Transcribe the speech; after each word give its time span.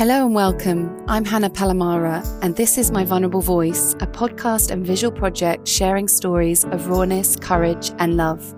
Hello 0.00 0.24
and 0.24 0.34
welcome. 0.34 1.04
I'm 1.08 1.26
Hannah 1.26 1.50
Palamara, 1.50 2.26
and 2.42 2.56
this 2.56 2.78
is 2.78 2.90
My 2.90 3.04
Vulnerable 3.04 3.42
Voice, 3.42 3.92
a 4.00 4.06
podcast 4.06 4.70
and 4.70 4.82
visual 4.82 5.12
project 5.12 5.68
sharing 5.68 6.08
stories 6.08 6.64
of 6.64 6.86
rawness, 6.86 7.36
courage, 7.36 7.92
and 7.98 8.16
love. 8.16 8.54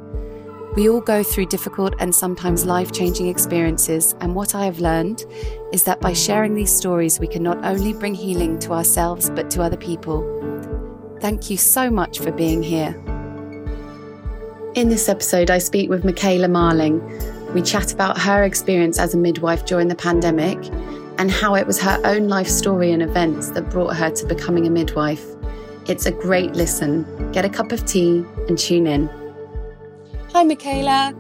We 0.76 0.88
all 0.88 1.00
go 1.00 1.24
through 1.24 1.46
difficult 1.46 1.96
and 1.99 2.14
sometimes 2.14 2.64
life 2.64 2.92
changing 2.92 3.26
experiences, 3.26 4.14
and 4.21 4.36
what 4.36 4.54
I 4.54 4.64
have 4.67 4.78
learned 4.78 5.26
is 5.72 5.82
that 5.82 6.00
by 6.00 6.13
sharing 6.13 6.54
these 6.54 6.72
stories, 6.72 7.18
we 7.18 7.26
can 7.26 7.42
not 7.42 7.59
only 7.64 7.92
bring 7.92 8.14
healing 8.14 8.60
to 8.60 8.72
ourselves 8.72 9.28
but 9.28 9.50
to 9.50 9.63
other 9.63 9.77
people. 9.77 10.22
Thank 11.21 11.50
you 11.50 11.56
so 11.56 11.90
much 11.90 12.21
for 12.21 12.31
being 12.31 12.63
here. 12.63 12.95
In 14.77 14.90
this 14.90 15.09
episode, 15.09 15.50
I 15.50 15.59
speak 15.59 15.90
with 15.90 16.04
Michala 16.04 16.48
Marling. 16.48 17.02
We 17.52 17.62
chat 17.62 17.92
about 17.92 18.16
her 18.16 18.45
experience 18.45 19.00
as 19.00 19.12
a 19.12 19.18
midwife 19.18 19.66
during 19.66 19.88
the 19.88 19.96
pandemic 19.96 20.56
and 21.22 21.30
how 21.30 21.54
it 21.54 21.64
was 21.64 21.80
her 21.80 22.00
own 22.02 22.26
life 22.26 22.48
story 22.48 22.90
and 22.90 23.00
events 23.00 23.50
that 23.50 23.70
brought 23.70 23.94
her 23.94 24.10
to 24.10 24.26
becoming 24.26 24.66
a 24.66 24.70
midwife. 24.70 25.24
It's 25.86 26.04
a 26.04 26.10
great 26.10 26.54
listen. 26.54 27.30
Get 27.30 27.44
a 27.44 27.48
cup 27.48 27.70
of 27.70 27.86
tea 27.86 28.24
and 28.48 28.58
tune 28.58 28.88
in. 28.88 29.06
Hi, 30.32 30.42
Michala. 30.44 31.14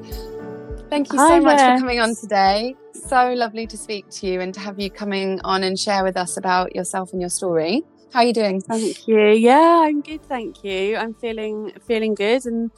Thank 0.90 1.12
you 1.12 1.20
Hi 1.20 1.28
so 1.28 1.40
much 1.40 1.58
there. 1.58 1.76
for 1.76 1.80
coming 1.82 2.00
on 2.00 2.16
today. 2.16 2.74
So 2.92 3.32
lovely 3.34 3.64
to 3.68 3.76
speak 3.76 4.10
to 4.10 4.26
you 4.26 4.40
and 4.40 4.52
to 4.54 4.58
have 4.58 4.80
you 4.80 4.90
coming 4.90 5.40
on 5.44 5.62
and 5.62 5.78
share 5.78 6.02
with 6.02 6.16
us 6.16 6.36
about 6.36 6.74
yourself 6.74 7.12
and 7.12 7.20
your 7.20 7.30
story. 7.30 7.84
How 8.12 8.20
are 8.20 8.24
you 8.24 8.32
doing? 8.32 8.60
Thank 8.60 9.06
you. 9.06 9.20
Yeah, 9.28 9.82
I'm 9.84 10.00
good. 10.00 10.24
Thank 10.24 10.64
you. 10.64 10.96
I'm 10.96 11.14
feeling 11.14 11.74
feeling 11.86 12.16
good 12.16 12.44
and 12.44 12.72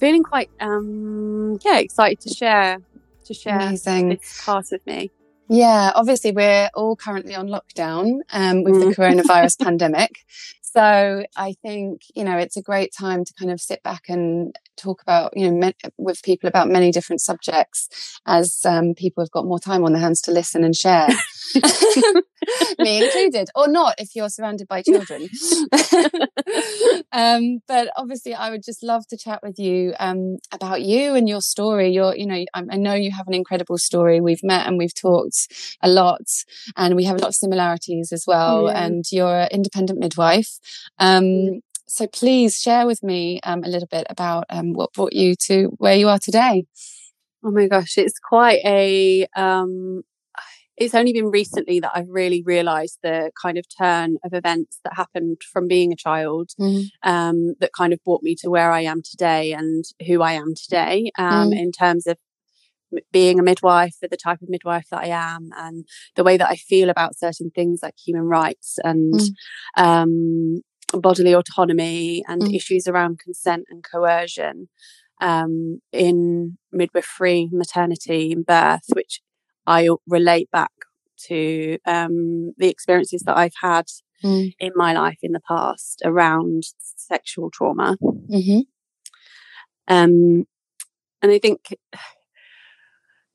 feeling 0.00 0.24
quite 0.24 0.50
um 0.58 1.60
yeah 1.64 1.78
excited 1.78 2.18
to 2.22 2.34
share 2.34 2.78
to 3.26 3.32
share 3.32 3.60
Amazing. 3.60 4.08
this 4.08 4.42
part 4.44 4.72
of 4.72 4.84
me. 4.86 5.12
Yeah, 5.48 5.92
obviously 5.94 6.32
we're 6.32 6.70
all 6.74 6.94
currently 6.94 7.34
on 7.34 7.48
lockdown 7.48 8.20
um, 8.32 8.64
with 8.64 8.80
the 8.80 8.86
Mm. 8.86 8.94
coronavirus 8.94 9.58
pandemic. 9.64 10.24
So 10.72 11.24
I 11.36 11.54
think 11.62 12.02
you 12.14 12.24
know 12.24 12.36
it's 12.36 12.56
a 12.56 12.62
great 12.62 12.92
time 12.98 13.24
to 13.24 13.32
kind 13.38 13.50
of 13.50 13.60
sit 13.60 13.82
back 13.82 14.04
and 14.08 14.54
talk 14.76 15.02
about 15.02 15.36
you 15.36 15.50
know 15.50 15.56
me- 15.56 15.90
with 15.96 16.22
people 16.22 16.48
about 16.48 16.68
many 16.68 16.92
different 16.92 17.20
subjects 17.20 17.88
as 18.26 18.60
um, 18.64 18.94
people 18.94 19.22
have 19.22 19.30
got 19.30 19.46
more 19.46 19.58
time 19.58 19.84
on 19.84 19.92
their 19.92 20.02
hands 20.02 20.20
to 20.22 20.30
listen 20.30 20.64
and 20.64 20.76
share. 20.76 21.08
Me 22.78 23.04
included, 23.04 23.48
or 23.54 23.68
not 23.68 23.94
if 23.98 24.14
you're 24.14 24.28
surrounded 24.28 24.68
by 24.68 24.82
children. 24.82 25.28
um, 27.12 27.58
but 27.66 27.88
obviously, 27.96 28.34
I 28.34 28.50
would 28.50 28.62
just 28.62 28.82
love 28.82 29.06
to 29.08 29.16
chat 29.16 29.40
with 29.42 29.58
you 29.58 29.94
um, 29.98 30.38
about 30.52 30.82
you 30.82 31.14
and 31.14 31.28
your 31.28 31.40
story. 31.40 31.90
You're, 31.90 32.14
you 32.16 32.26
know, 32.26 32.44
I, 32.54 32.62
I 32.70 32.76
know 32.76 32.94
you 32.94 33.10
have 33.12 33.26
an 33.28 33.34
incredible 33.34 33.78
story. 33.78 34.20
We've 34.20 34.42
met 34.42 34.66
and 34.66 34.78
we've 34.78 34.94
talked 34.94 35.48
a 35.82 35.88
lot, 35.88 36.28
and 36.76 36.94
we 36.94 37.04
have 37.04 37.16
a 37.16 37.20
lot 37.20 37.28
of 37.28 37.34
similarities 37.34 38.12
as 38.12 38.24
well. 38.26 38.66
Yeah. 38.66 38.84
And 38.84 39.04
you're 39.10 39.40
an 39.40 39.48
independent 39.50 39.98
midwife. 39.98 40.57
Um, 40.98 41.60
so 41.86 42.06
please 42.06 42.60
share 42.60 42.86
with 42.86 43.02
me 43.02 43.40
um, 43.44 43.64
a 43.64 43.68
little 43.68 43.88
bit 43.90 44.06
about 44.10 44.44
um, 44.50 44.72
what 44.74 44.92
brought 44.92 45.14
you 45.14 45.34
to 45.46 45.66
where 45.78 45.96
you 45.96 46.08
are 46.08 46.18
today. 46.18 46.66
Oh 47.44 47.50
my 47.50 47.66
gosh, 47.68 47.96
it's 47.96 48.18
quite 48.18 48.60
a 48.64 49.26
um 49.36 50.02
it's 50.76 50.94
only 50.94 51.12
been 51.12 51.26
recently 51.30 51.80
that 51.80 51.90
I've 51.92 52.08
really 52.08 52.40
realized 52.46 52.98
the 53.02 53.32
kind 53.42 53.58
of 53.58 53.64
turn 53.76 54.16
of 54.24 54.32
events 54.32 54.78
that 54.84 54.94
happened 54.94 55.38
from 55.52 55.66
being 55.66 55.92
a 55.92 55.96
child 55.96 56.50
um, 57.02 57.54
that 57.60 57.72
kind 57.76 57.92
of 57.92 57.98
brought 58.04 58.22
me 58.22 58.36
to 58.42 58.48
where 58.48 58.70
I 58.70 58.82
am 58.82 59.02
today 59.02 59.52
and 59.52 59.84
who 60.06 60.22
I 60.22 60.34
am 60.34 60.54
today 60.54 61.10
um, 61.18 61.50
Mm. 61.50 61.58
in 61.58 61.72
terms 61.72 62.06
of 62.06 62.16
being 63.12 63.38
a 63.38 63.42
midwife, 63.42 63.94
for 64.00 64.08
the 64.08 64.16
type 64.16 64.40
of 64.42 64.48
midwife 64.48 64.86
that 64.90 65.02
I 65.02 65.08
am, 65.08 65.50
and 65.56 65.86
the 66.16 66.24
way 66.24 66.36
that 66.36 66.48
I 66.50 66.56
feel 66.56 66.88
about 66.90 67.18
certain 67.18 67.50
things 67.50 67.80
like 67.82 67.94
human 67.98 68.24
rights 68.24 68.78
and 68.84 69.14
Mm. 69.14 69.34
um, 69.76 70.62
bodily 70.92 71.34
autonomy 71.34 72.24
and 72.28 72.42
Mm. 72.42 72.54
issues 72.54 72.86
around 72.86 73.18
consent 73.18 73.64
and 73.68 73.84
coercion 73.84 74.68
um, 75.20 75.80
in 75.92 76.56
midwifery, 76.72 77.48
maternity, 77.52 78.32
and 78.32 78.46
birth, 78.46 78.84
which 78.94 79.20
I 79.66 79.88
relate 80.06 80.50
back 80.50 80.70
to 81.26 81.78
um, 81.84 82.52
the 82.56 82.68
experiences 82.68 83.22
that 83.26 83.36
I've 83.36 83.56
had 83.60 83.86
Mm. 84.24 84.54
in 84.58 84.72
my 84.74 84.92
life 84.92 85.18
in 85.22 85.32
the 85.32 85.40
past 85.40 86.02
around 86.04 86.62
sexual 86.78 87.50
trauma. 87.50 87.96
Mm-hmm. 88.02 88.60
Um, 89.88 90.44
and 91.22 91.32
I 91.32 91.38
think, 91.38 91.74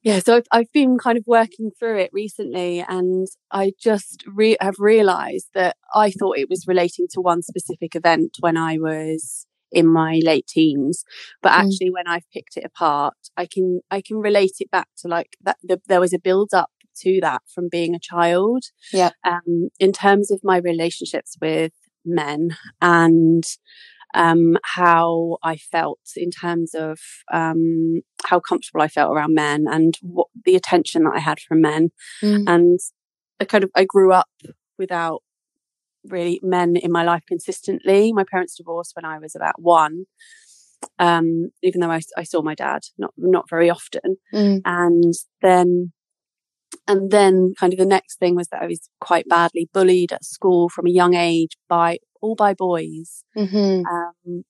yeah, 0.03 0.19
so 0.19 0.35
I've, 0.37 0.47
I've 0.51 0.71
been 0.73 0.97
kind 0.97 1.17
of 1.17 1.23
working 1.27 1.71
through 1.79 1.99
it 1.99 2.09
recently 2.13 2.83
and 2.87 3.27
I 3.51 3.71
just 3.79 4.23
re- 4.27 4.57
have 4.61 4.75
realized 4.79 5.47
that 5.53 5.77
I 5.95 6.11
thought 6.11 6.37
it 6.37 6.49
was 6.49 6.65
relating 6.67 7.07
to 7.11 7.21
one 7.21 7.41
specific 7.41 7.95
event 7.95 8.37
when 8.39 8.57
I 8.57 8.77
was 8.77 9.47
in 9.71 9.87
my 9.87 10.19
late 10.23 10.45
teens 10.47 11.03
but 11.41 11.51
Mm. 11.51 11.63
actually 11.65 11.89
when 11.89 12.07
i've 12.07 12.29
picked 12.31 12.57
it 12.57 12.63
apart 12.63 13.15
i 13.35 13.47
can 13.47 13.81
i 13.89 14.01
can 14.01 14.17
relate 14.17 14.51
it 14.59 14.69
back 14.69 14.87
to 14.99 15.07
like 15.07 15.35
that 15.43 15.57
the, 15.63 15.81
there 15.87 15.99
was 15.99 16.13
a 16.13 16.19
build 16.19 16.51
up 16.53 16.69
to 16.97 17.19
that 17.21 17.41
from 17.51 17.69
being 17.71 17.95
a 17.95 17.99
child 17.99 18.65
Yeah. 18.93 19.09
um 19.25 19.69
in 19.79 19.91
terms 19.91 20.29
of 20.29 20.41
my 20.43 20.57
relationships 20.57 21.35
with 21.41 21.71
men 22.05 22.49
and 22.83 23.43
um, 24.13 24.57
how 24.63 25.38
I 25.44 25.57
felt 25.57 26.00
in 26.16 26.31
terms 26.31 26.74
of 26.74 27.00
um, 27.31 28.01
how 28.25 28.40
comfortable 28.40 28.81
I 28.81 28.88
felt 28.88 29.12
around 29.12 29.34
men 29.34 29.66
and 29.69 29.97
what 30.01 30.28
the 30.46 30.56
attention 30.56 31.03
that 31.03 31.13
I 31.16 31.19
had 31.19 31.40
from 31.40 31.62
men. 31.62 31.90
Mm. 32.22 32.44
And 32.47 32.79
I 33.40 33.46
kind 33.46 33.63
of 33.63 33.72
I 33.75 33.85
grew 33.85 34.13
up 34.13 34.29
without 34.78 35.22
really 36.06 36.40
men 36.44 36.75
in 36.75 36.91
my 36.91 37.03
life 37.03 37.24
consistently. 37.28 38.12
My 38.13 38.25
parents 38.29 38.56
divorced 38.56 38.94
when 38.96 39.06
I 39.06 39.19
was 39.19 39.35
about 39.35 39.62
one. 39.62 40.06
Um, 41.00 41.50
even 41.62 41.80
though 41.80 41.91
I, 41.91 42.01
I 42.18 42.24
saw 42.24 42.41
my 42.41 42.56
dad 42.56 42.81
not 42.97 43.13
not 43.18 43.50
very 43.50 43.69
often, 43.69 44.18
Mm. 44.34 44.62
and 44.66 45.13
then 45.41 45.94
and 46.88 47.09
then 47.09 47.53
kind 47.57 47.72
of 47.72 47.80
the 47.80 47.85
next 47.85 48.19
thing 48.19 48.35
was 48.35 48.50
that 48.50 48.62
I 48.62 48.68
was 48.68 48.90
quite 49.00 49.28
badly 49.30 49.69
bullied 49.74 50.12
at 50.12 50.25
school 50.25 50.68
from 50.69 50.85
a 50.85 50.91
young 50.91 51.13
age 51.13 51.56
by 51.69 52.00
all 52.23 52.35
by 52.35 52.53
boys 52.53 53.23
Mm-hmm. 53.38 53.85
um, 53.94 54.44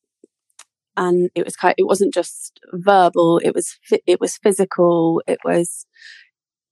and 0.96 1.30
it 1.34 1.44
was 1.44 1.56
kind. 1.56 1.74
It 1.78 1.88
wasn't 1.88 2.14
just 2.14 2.60
verbal. 2.72 3.40
It 3.44 3.56
was. 3.56 3.80
It 4.06 4.20
was 4.22 4.38
physical. 4.38 5.24
It 5.26 5.40
was. 5.44 5.88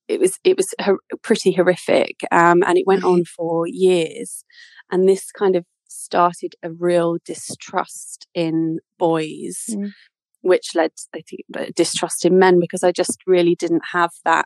It 0.08 0.20
was. 0.20 0.38
It 0.44 0.58
was 0.58 0.76
hor- 0.80 1.00
pretty 1.24 1.54
horrific. 1.54 2.18
Um, 2.32 2.62
and 2.68 2.78
it 2.78 2.86
went 2.86 3.04
on 3.04 3.26
for 3.26 3.66
years. 3.68 4.44
And 4.92 5.10
this 5.10 5.32
kind 5.32 5.56
of 5.56 5.66
started 5.88 6.54
a 6.62 6.70
real 6.72 7.18
distrust 7.26 8.28
in 8.36 8.78
boys, 9.00 9.66
Mm. 9.72 9.92
which 10.42 10.76
led, 10.76 10.92
I 11.16 11.22
think, 11.28 11.76
distrust 11.76 12.24
in 12.24 12.38
men 12.38 12.60
because 12.60 12.84
I 12.84 12.92
just 12.92 13.18
really 13.26 13.56
didn't 13.56 13.86
have 13.94 14.12
that 14.24 14.46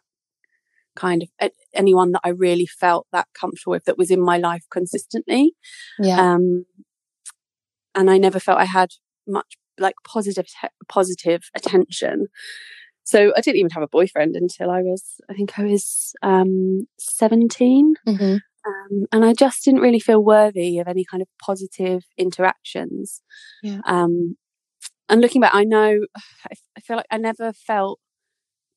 kind 0.96 1.24
of 1.24 1.52
anyone 1.74 2.12
that 2.14 2.22
I 2.24 2.30
really 2.30 2.66
felt 2.66 3.08
that 3.12 3.28
comfortable 3.40 3.72
with 3.72 3.86
that 3.86 3.98
was 3.98 4.12
in 4.12 4.22
my 4.22 4.38
life 4.38 4.66
consistently 4.72 5.54
Yeah. 6.00 6.20
um, 6.20 6.66
and 7.94 8.10
I 8.10 8.18
never 8.18 8.40
felt 8.40 8.60
I 8.60 8.66
had 8.66 8.90
much 9.28 9.58
like 9.80 9.96
positive 10.08 10.46
te- 10.48 10.70
positive 10.88 11.44
attention. 11.56 12.28
So 13.04 13.34
I 13.36 13.42
didn't 13.42 13.58
even 13.58 13.72
have 13.72 13.84
a 13.84 13.88
boyfriend 13.88 14.36
until 14.36 14.72
I 14.72 14.82
was, 14.82 15.22
I 15.30 15.34
think 15.34 15.60
I 15.60 15.64
was 15.64 16.14
um, 16.24 16.88
seventeen, 16.98 17.94
mm-hmm. 18.08 18.38
um, 18.68 19.06
and 19.12 19.24
I 19.24 19.34
just 19.34 19.64
didn't 19.64 19.82
really 19.82 20.00
feel 20.00 20.24
worthy 20.24 20.80
of 20.80 20.88
any 20.88 21.06
kind 21.06 21.22
of 21.22 21.28
positive 21.40 22.04
interactions. 22.18 23.22
Yeah. 23.62 23.82
Um, 23.86 24.38
and 25.08 25.22
looking 25.22 25.42
back, 25.42 25.54
I 25.54 25.66
know 25.66 26.00
I, 26.50 26.56
I 26.78 26.82
feel 26.82 26.98
like 26.98 27.06
I 27.12 27.18
never 27.18 27.53
felt 27.53 28.00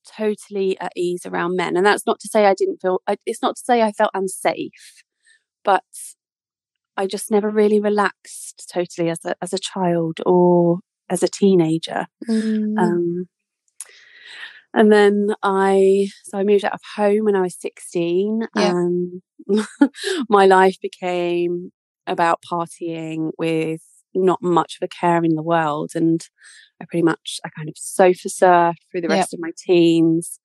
totally 0.07 0.79
at 0.79 0.91
ease 0.95 1.25
around 1.25 1.55
men, 1.55 1.77
and 1.77 1.85
that's 1.85 2.05
not 2.05 2.19
to 2.21 2.27
say 2.27 2.45
I 2.45 2.53
didn't 2.53 2.81
feel. 2.81 3.01
It's 3.25 3.41
not 3.41 3.55
to 3.55 3.61
say 3.63 3.81
I 3.81 3.91
felt 3.91 4.11
unsafe, 4.13 5.03
but 5.63 5.83
I 6.97 7.07
just 7.07 7.31
never 7.31 7.49
really 7.49 7.79
relaxed 7.79 8.69
totally 8.73 9.09
as 9.09 9.23
a 9.25 9.35
as 9.41 9.53
a 9.53 9.59
child 9.59 10.19
or 10.25 10.79
as 11.09 11.23
a 11.23 11.27
teenager. 11.27 12.07
Mm. 12.29 12.77
Um, 12.77 13.25
and 14.73 14.91
then 14.91 15.29
I 15.41 16.07
so 16.25 16.37
I 16.37 16.43
moved 16.43 16.65
out 16.65 16.73
of 16.73 16.81
home 16.95 17.25
when 17.25 17.35
I 17.35 17.41
was 17.41 17.57
sixteen, 17.59 18.41
Yeah. 18.55 18.71
and 18.71 19.21
my 20.29 20.45
life 20.45 20.77
became 20.81 21.71
about 22.05 22.43
partying 22.49 23.31
with 23.37 23.81
not 24.13 24.41
much 24.41 24.77
of 24.81 24.85
a 24.85 24.87
care 24.87 25.23
in 25.23 25.35
the 25.35 25.43
world, 25.43 25.91
and 25.95 26.21
I 26.81 26.85
pretty 26.85 27.03
much 27.03 27.39
I 27.45 27.49
kind 27.49 27.69
of 27.69 27.75
sofa 27.77 28.27
surfed 28.29 28.75
through 28.91 29.01
the 29.01 29.07
Yep. 29.09 29.17
rest 29.17 29.33
of 29.33 29.39
my 29.39 29.51
teens, 29.57 30.39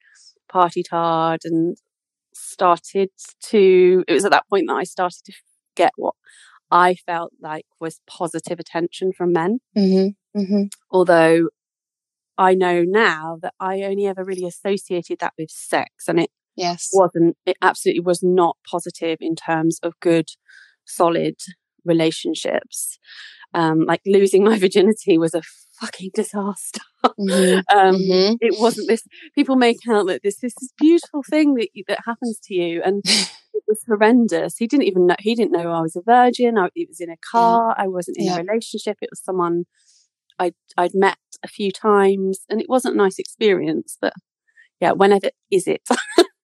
partied 0.53 0.89
hard, 0.91 1.41
and 1.45 1.77
started 2.35 3.11
to. 3.45 4.05
It 4.09 4.13
was 4.13 4.25
at 4.25 4.31
that 4.33 4.49
point 4.49 4.65
that 4.69 4.75
I 4.75 4.85
started 4.85 5.23
to 5.27 5.33
get 5.77 5.93
what 5.97 6.15
I 6.71 6.95
felt 6.95 7.33
like 7.41 7.67
was 7.81 8.01
positive 8.07 8.59
attention 8.59 9.13
from 9.17 9.33
men 9.33 9.59
Mm-hmm. 9.77 10.41
Mm-hmm. 10.41 10.63
although 10.91 11.49
I 12.39 12.55
know 12.55 12.83
now 12.83 13.39
that 13.43 13.55
I 13.61 13.83
only 13.83 14.07
ever 14.07 14.25
really 14.25 14.45
associated 14.47 15.19
that 15.21 15.35
with 15.39 15.51
sex 15.51 16.09
and 16.09 16.19
it 16.21 16.31
yes 16.57 16.91
wasn't 16.93 17.37
it 17.47 17.57
absolutely 17.63 18.01
was 18.01 18.23
not 18.23 18.57
positive 18.69 19.19
in 19.21 19.35
terms 19.37 19.79
of 19.83 19.93
good 20.01 20.29
solid 20.85 21.37
relationships 21.85 22.99
um 23.55 23.85
like 23.87 24.03
losing 24.07 24.45
my 24.45 24.59
virginity 24.67 25.19
was 25.19 25.35
a 25.35 25.43
fucking 25.81 26.11
disaster. 26.15 26.81
Mhm. 27.19 27.59
um 27.75 27.95
Mhm. 27.97 28.37
it 28.41 28.61
wasn't 28.61 28.89
this 28.89 29.03
people 29.35 29.57
make 29.57 29.79
out 29.89 30.07
that 30.07 30.23
this 30.23 30.39
this 30.41 30.55
beautiful 30.79 31.23
thing 31.29 31.55
that 31.55 31.69
that 31.89 32.01
happens 32.07 32.39
to 32.45 32.55
you 32.55 32.83
and 32.85 33.03
it 33.55 33.63
was 33.69 33.81
horrendous. 33.87 34.57
He 34.59 34.67
didn't 34.67 34.85
even 34.87 35.07
know 35.07 35.17
he 35.19 35.35
didn't 35.35 35.53
know 35.53 35.71
i 35.73 35.81
was 35.81 35.97
a 35.97 36.03
virgin. 36.03 36.59
I, 36.59 36.69
it 36.75 36.89
was 36.89 37.01
in 37.01 37.11
a 37.11 37.17
car. 37.33 37.75
I 37.79 37.87
wasn't 37.89 38.19
in 38.19 38.27
Yeah. 38.27 38.37
a 38.39 38.43
relationship. 38.45 38.99
It 39.01 39.11
was 39.11 39.23
someone 39.23 39.65
i'd 40.41 40.55
i'd 40.77 40.95
met 40.95 41.19
a 41.45 41.49
few 41.49 41.71
times 41.71 42.41
and 42.49 42.61
it 42.61 42.69
wasn't 42.69 42.93
a 42.95 42.99
nice 42.99 43.21
experience 43.21 43.97
but 44.01 44.13
yeah 44.81 44.91
whenever 44.91 45.31
is 45.53 45.69
it 45.69 45.81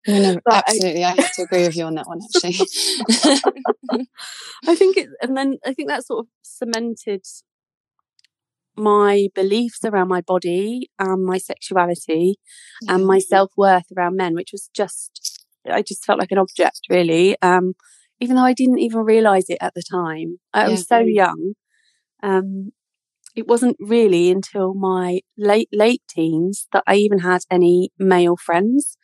No, 0.06 0.19
no, 0.20 0.41
But 0.44 0.55
I- 0.55 0.62
absolutely. 0.69 1.05
I 1.05 1.11
have 1.11 1.32
to 1.35 1.43
agree 1.43 1.62
with 1.67 1.76
you 1.76 1.85
on 1.85 1.94
that 1.94 2.06
one, 2.06 2.20
actually. 2.35 2.56
I 4.67 4.75
think 4.75 4.97
it, 4.97 5.08
and 5.23 5.37
then 5.37 5.58
I 5.64 5.73
think 5.75 5.88
that 5.88 6.05
sort 6.06 6.20
of 6.25 6.29
cemented 6.43 7.23
my 8.76 9.29
beliefs 9.35 9.85
around 9.85 10.08
my 10.08 10.20
body 10.20 10.91
and 10.99 11.25
my 11.25 11.38
sexuality 11.38 12.37
and 12.88 13.06
my 13.06 13.19
self 13.19 13.50
worth 13.56 13.85
around 13.97 14.17
men, 14.17 14.35
which 14.35 14.50
was 14.52 14.70
just, 14.75 15.44
I 15.69 15.82
just 15.82 16.05
felt 16.05 16.19
like 16.19 16.32
an 16.32 16.38
object 16.38 16.81
really. 16.88 17.37
Um, 17.43 17.75
even 18.20 18.37
though 18.37 18.44
I 18.44 18.52
didn't 18.55 18.79
even 18.79 19.00
realize 19.00 19.47
it 19.49 19.58
at 19.61 19.75
the 19.75 19.82
time, 19.91 20.38
I 20.52 20.69
was 20.69 20.87
so 20.87 20.99
young. 21.00 21.55
Um, 22.23 22.73
it 23.37 23.47
wasn't 23.47 23.77
really 23.81 24.31
until 24.31 24.75
my 24.75 25.21
late, 25.37 25.69
late 25.73 26.03
teens 26.09 26.67
that 26.73 26.85
I 26.87 26.97
even 26.97 27.21
had 27.21 27.43
any 27.50 27.91
male 27.99 28.37
friends 28.37 28.97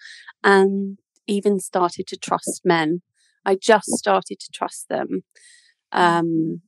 and 0.43 0.99
even 1.27 1.61
started 1.61 2.07
to 2.09 2.17
trust 2.17 2.63
men. 2.65 3.03
I 3.45 3.55
just 3.57 3.89
started 3.91 4.39
to 4.41 4.51
trust 4.53 4.89
them. 4.89 5.23
Um, 5.93 6.63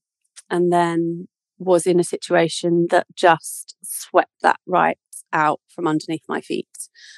and 0.51 0.73
then 0.73 1.29
was 1.59 1.87
in 1.87 1.99
a 2.01 2.05
situation 2.05 2.87
that 2.91 3.07
just 3.15 3.77
swept 3.83 4.33
that 4.43 4.59
right 4.67 4.99
out 5.33 5.61
from 5.69 5.87
underneath 5.87 6.23
my 6.29 6.41
feet. 6.41 6.69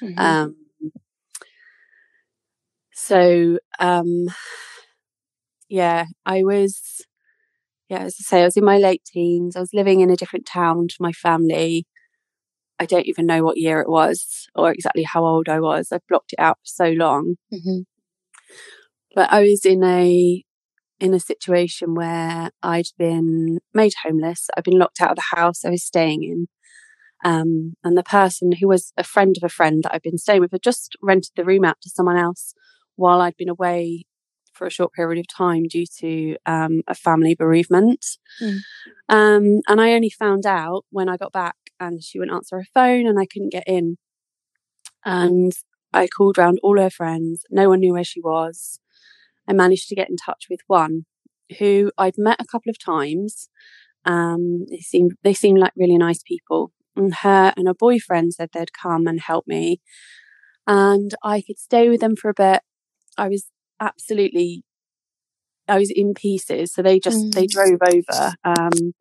Mhm. 0.03 0.19
Um, 0.19 0.57
so, 2.93 3.59
um, 3.79 4.27
yeah, 5.69 6.07
I 6.27 6.43
was, 6.43 7.03
yeah, 7.91 8.01
as 8.01 8.17
I 8.21 8.25
say, 8.25 8.43
I 8.43 8.47
was 8.47 8.57
in 8.57 8.65
my 8.65 8.79
late 8.79 9.03
teens. 9.05 9.57
I 9.57 9.61
was 9.61 9.75
living 9.75 10.01
in 10.01 10.11
a 10.11 10.17
different 10.17 10.47
town 10.47 10.89
to 10.89 10.97
my 11.01 11.13
family. 11.13 11.87
I 12.81 12.87
don't 12.87 13.07
even 13.07 13.27
know 13.27 13.45
what 13.45 13.59
year 13.59 13.81
it 13.81 13.91
was 13.91 14.49
or 14.55 14.73
exactly 14.73 15.05
how 15.05 15.25
old 15.27 15.49
I 15.49 15.61
was. 15.61 15.93
I've 15.93 16.07
blocked 16.09 16.33
it 16.35 16.41
out 16.41 16.59
for 16.59 16.67
so 16.67 16.91
long. 16.93 17.37
Mhm. 17.53 17.85
But 19.15 19.33
I 19.33 19.43
was 19.43 19.65
in 19.65 19.83
a 19.85 20.45
in 21.01 21.15
a 21.15 21.21
situation 21.21 21.95
where 21.95 22.51
I'd 22.63 22.89
been 22.99 23.59
made 23.75 23.95
homeless. 24.05 24.49
I'd 24.57 24.65
been 24.65 24.79
locked 24.79 25.01
out 25.03 25.13
of 25.13 25.17
the 25.17 25.37
house 25.37 25.65
I 25.65 25.71
was 25.71 25.85
staying 25.85 26.23
in. 26.25 26.49
Um, 27.25 27.75
and 27.85 27.99
the 27.99 28.03
person 28.05 28.53
who 28.53 28.69
was 28.69 28.93
a 28.97 29.05
friend 29.05 29.37
of 29.37 29.45
a 29.45 29.51
friend 29.51 29.83
that 29.85 29.95
I'd 29.95 30.03
been 30.03 30.19
staying 30.19 30.41
with 30.43 30.53
had 30.53 30.63
just 30.63 30.97
rented 31.03 31.33
the 31.37 31.45
room 31.45 31.65
out 31.65 31.81
to 31.83 31.91
someone 31.91 32.19
else 32.19 32.55
while 32.97 33.21
I'd 33.21 33.37
been 33.37 33.49
away 33.51 34.05
for 34.61 34.67
a 34.67 34.71
short 34.71 34.93
period 34.93 35.19
of 35.19 35.27
time 35.27 35.65
due 35.65 35.87
to 36.01 36.37
um, 36.45 36.83
a 36.87 36.95
family 36.95 37.35
bereavement. 37.35 38.05
Mm. 38.43 38.59
Um, 39.09 39.61
and 39.67 39.81
I 39.81 39.93
only 39.93 40.11
found 40.11 40.45
out 40.45 40.85
when 40.91 41.09
I 41.09 41.17
got 41.17 41.33
back 41.33 41.57
and 41.81 42.05
she 42.05 42.19
wouldn't 42.19 42.37
answer 42.37 42.59
her 42.59 42.67
phone 42.75 43.07
and 43.07 43.19
I 43.19 43.25
couldn't 43.25 43.53
get 43.53 43.65
in. 43.67 43.97
And 45.03 45.53
I 45.95 46.09
called 46.09 46.37
round 46.37 46.59
all 46.63 46.79
her 46.79 46.91
friends. 46.91 47.45
No 47.51 47.71
one 47.71 47.81
knew 47.81 47.95
where 47.95 48.05
she 48.05 48.21
was. 48.21 48.81
I 49.49 49.55
managed 49.55 49.89
to 49.89 49.95
get 49.95 50.11
in 50.11 50.17
touch 50.17 50.45
with 50.51 50.61
one 50.67 51.07
who 51.59 51.91
I'd 51.97 52.19
met 52.19 52.39
a 52.39 52.47
couple 52.47 52.69
of 52.69 52.79
times. 52.79 53.49
Um, 54.05 54.67
they 54.71 54.81
seemed 54.81 55.13
they 55.25 55.35
seemed 55.35 55.59
like 55.59 55.73
really 55.75 55.97
nice 55.97 56.23
people. 56.23 56.73
And 56.95 57.15
her 57.23 57.55
and 57.57 57.67
her 57.67 57.75
boyfriend 57.75 58.35
said 58.35 58.51
they'd 58.53 58.75
come 58.75 59.07
and 59.07 59.21
help 59.21 59.47
me, 59.47 59.81
and 60.67 61.15
I 61.23 61.41
could 61.41 61.59
stay 61.59 61.89
with 61.89 62.01
them 62.01 62.15
for 62.15 62.29
a 62.29 62.35
bit. 62.35 62.61
I 63.17 63.29
was 63.29 63.47
absolutely, 63.81 64.65
I 65.69 65.79
was 65.79 65.91
in 65.91 66.15
pieces. 66.15 66.73
So 66.73 66.83
they 66.83 66.99
just 66.99 67.27
they 67.35 67.47
Mm. 67.47 67.51
drove 67.51 67.81
over 67.83 68.35
um, 68.45 68.93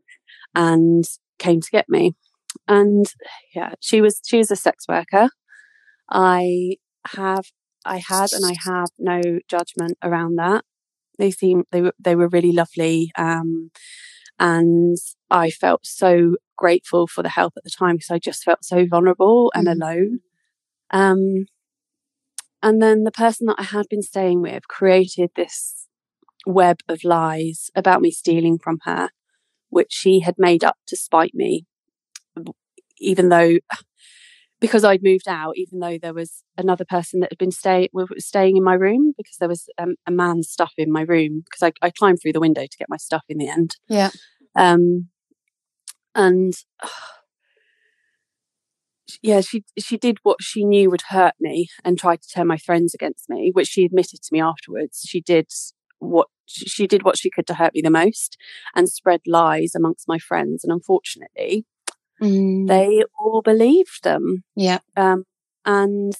and 0.55 1.03
came 1.39 1.61
to 1.61 1.69
get 1.71 1.89
me. 1.89 2.15
And 2.67 3.05
yeah, 3.55 3.73
she 3.79 4.01
was 4.01 4.21
she 4.25 4.37
was 4.37 4.51
a 4.51 4.55
sex 4.55 4.85
worker. 4.87 5.29
I 6.09 6.77
have 7.07 7.45
I 7.85 7.97
had 7.97 8.31
and 8.33 8.45
I 8.45 8.55
have 8.65 8.89
no 8.97 9.39
judgment 9.47 9.97
around 10.03 10.35
that. 10.37 10.63
They 11.17 11.31
seem 11.31 11.63
they 11.71 11.81
were 11.81 11.93
they 11.99 12.15
were 12.15 12.29
really 12.29 12.51
lovely, 12.51 13.11
um, 13.17 13.71
and 14.39 14.97
I 15.29 15.49
felt 15.51 15.85
so 15.85 16.35
grateful 16.57 17.07
for 17.07 17.23
the 17.23 17.29
help 17.29 17.53
at 17.57 17.63
the 17.63 17.69
time 17.71 17.95
because 17.95 18.11
I 18.11 18.19
just 18.19 18.43
felt 18.43 18.63
so 18.63 18.85
vulnerable 18.89 19.51
and 19.55 19.67
Mhm. 19.67 19.69
alone. 19.69 20.19
Um, 20.91 21.45
and 22.61 22.81
then 22.81 23.03
the 23.03 23.11
person 23.11 23.47
that 23.47 23.59
I 23.59 23.63
had 23.63 23.87
been 23.89 24.01
staying 24.01 24.41
with 24.41 24.67
created 24.67 25.31
this 25.35 25.87
web 26.45 26.79
of 26.87 27.03
lies 27.03 27.69
about 27.75 28.01
me 28.01 28.11
stealing 28.11 28.57
from 28.57 28.79
her, 28.83 29.09
which 29.69 29.91
she 29.91 30.21
had 30.21 30.35
made 30.37 30.63
up 30.63 30.77
to 30.87 30.95
spite 30.95 31.33
me, 31.33 31.65
even 32.99 33.29
though 33.29 33.57
because 34.59 34.83
I'd 34.83 35.03
moved 35.03 35.27
out, 35.27 35.53
even 35.55 35.79
though 35.79 35.97
there 35.97 36.13
was 36.13 36.43
another 36.57 36.83
person 36.83 37.21
that 37.21 37.31
had 37.31 37.37
been 37.37 37.51
stay 37.51 37.87
was 37.93 38.09
staying 38.25 38.57
in 38.57 38.63
my 38.63 38.73
room 38.73 39.13
because 39.17 39.37
there 39.37 39.47
was 39.47 39.69
um, 39.77 39.95
a 40.05 40.11
man's 40.11 40.49
stuff 40.49 40.73
in 40.77 40.91
my 40.91 41.01
room 41.01 41.43
because 41.45 41.63
I, 41.63 41.85
I 41.85 41.91
climbed 41.91 42.19
through 42.21 42.33
the 42.33 42.41
window 42.41 42.63
to 42.63 42.77
get 42.77 42.89
my 42.89 42.97
stuff 42.97 43.23
in 43.29 43.37
the 43.37 43.47
end. 43.47 43.77
Yeah. 43.87 44.09
Um, 44.55 45.07
and 46.15 46.53
yeah, 49.21 49.41
she 49.41 49.63
she 49.77 49.97
did 49.97 50.17
what 50.23 50.41
she 50.41 50.63
knew 50.65 50.89
would 50.89 51.03
hurt 51.09 51.35
me 51.39 51.67
and 51.83 51.97
tried 51.97 52.21
to 52.21 52.27
turn 52.29 52.47
my 52.47 52.57
friends 52.57 52.93
against 52.93 53.29
me, 53.29 53.51
which 53.53 53.67
she 53.67 53.85
admitted 53.85 54.21
to 54.21 54.29
me 54.33 54.41
afterwards. 54.41 55.03
She 55.07 55.21
did 55.21 55.47
what 55.99 56.27
she 56.45 56.87
did 56.87 57.03
what 57.03 57.17
she 57.17 57.29
could 57.29 57.45
to 57.47 57.53
hurt 57.55 57.73
me 57.73 57.81
the 57.81 57.89
most 57.91 58.37
and 58.75 58.89
spread 58.89 59.21
lies 59.27 59.75
amongst 59.75 60.07
my 60.07 60.17
friends. 60.19 60.63
And 60.63 60.71
unfortunately, 60.73 61.65
Mm. 62.21 62.67
they 62.67 63.03
all 63.17 63.41
believed 63.41 64.03
them. 64.03 64.43
Yeah. 64.55 64.79
Um, 64.97 65.23
and 65.65 66.13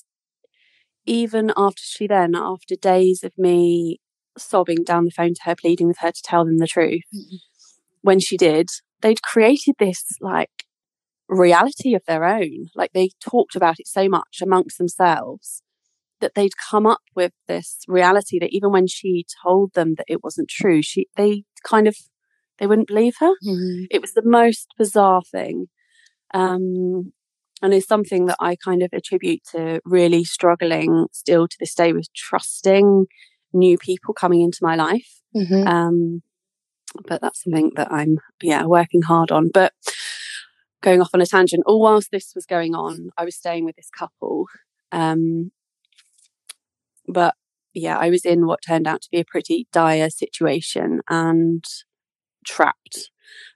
even 1.06 1.52
after 1.58 1.82
she 1.84 2.08
then, 2.08 2.36
after 2.36 2.76
days 2.76 3.24
of 3.24 3.32
me 3.38 4.00
sobbing 4.38 4.84
down 4.84 5.06
the 5.06 5.12
phone 5.12 5.34
to 5.34 5.42
her, 5.44 5.56
pleading 5.56 5.88
with 5.88 5.98
her 6.00 6.12
to 6.12 6.22
tell 6.24 6.46
them 6.46 6.58
the 6.58 6.68
truth, 6.68 7.04
Mhm. 7.14 7.40
when 8.02 8.20
she 8.20 8.38
did, 8.38 8.70
they'd 9.02 9.22
created 9.22 9.76
this 9.80 10.06
like 10.22 10.66
reality 11.30 11.94
of 11.96 12.04
their 12.08 12.26
own. 12.26 12.68
Like 12.76 12.92
they 12.94 13.12
talked 13.22 13.56
about 13.56 13.80
it 13.80 13.88
so 13.88 14.10
much 14.10 14.40
amongst 14.42 14.78
themselves 14.78 15.62
that 16.22 16.34
they'd 16.36 16.58
come 16.70 16.86
up 16.86 17.02
with 17.16 17.32
this 17.48 17.78
reality 17.88 18.40
that 18.40 18.50
even 18.52 18.72
when 18.72 18.88
she 18.88 19.26
told 19.44 19.74
them 19.74 19.96
that 19.96 20.06
it 20.10 20.24
wasn't 20.24 20.50
true, 20.50 20.82
she 20.82 21.08
they 21.16 21.44
kind 21.64 21.88
of 21.88 21.96
they 22.58 22.68
wouldn't 22.68 22.88
believe 22.90 23.16
her 23.20 23.34
Mhm. 23.46 23.88
it 23.90 24.02
was 24.02 24.14
the 24.14 24.22
most 24.26 24.68
bizarre 24.78 25.22
thing 25.22 25.68
um 26.34 27.14
and 27.62 27.74
it's 27.74 27.88
something 27.88 28.26
that 28.28 28.38
i 28.40 28.56
kind 28.56 28.82
of 28.84 28.90
attribute 28.94 29.42
to 29.52 29.82
really 29.86 30.24
struggling 30.24 31.08
still 31.12 31.48
to 31.48 31.58
this 31.60 31.74
day 31.76 31.94
with 31.94 32.08
trusting 32.14 33.06
new 33.54 33.78
people 33.78 34.14
coming 34.14 34.42
into 34.42 34.60
my 34.62 34.76
life 34.76 35.22
Mhm. 35.36 35.68
um 35.68 36.22
but 37.08 37.22
that's 37.22 37.44
something 37.44 37.72
that 37.76 37.92
i'm 37.92 38.18
yeah 38.42 38.66
working 38.66 39.02
hard 39.04 39.32
on 39.32 39.50
but 39.54 39.74
going 40.82 41.02
off 41.02 41.10
on 41.14 41.22
a 41.22 41.26
tangent 41.26 41.64
all 41.66 41.82
whilst 41.82 42.12
this 42.12 42.32
was 42.36 42.46
going 42.46 42.74
on 42.76 43.10
i 43.18 43.26
was 43.26 43.36
staying 43.36 43.66
with 43.66 43.76
this 43.76 43.90
couple 43.90 44.46
um 44.92 45.52
but 47.08 47.36
yeah 47.74 47.98
i 47.98 48.10
was 48.10 48.26
in 48.26 48.46
what 48.46 48.60
turned 48.66 48.88
out 48.88 49.02
to 49.02 49.10
be 49.12 49.20
a 49.20 49.26
pretty 49.26 49.68
dire 49.72 50.10
situation 50.10 51.02
and 51.10 51.64
trapped 52.46 53.12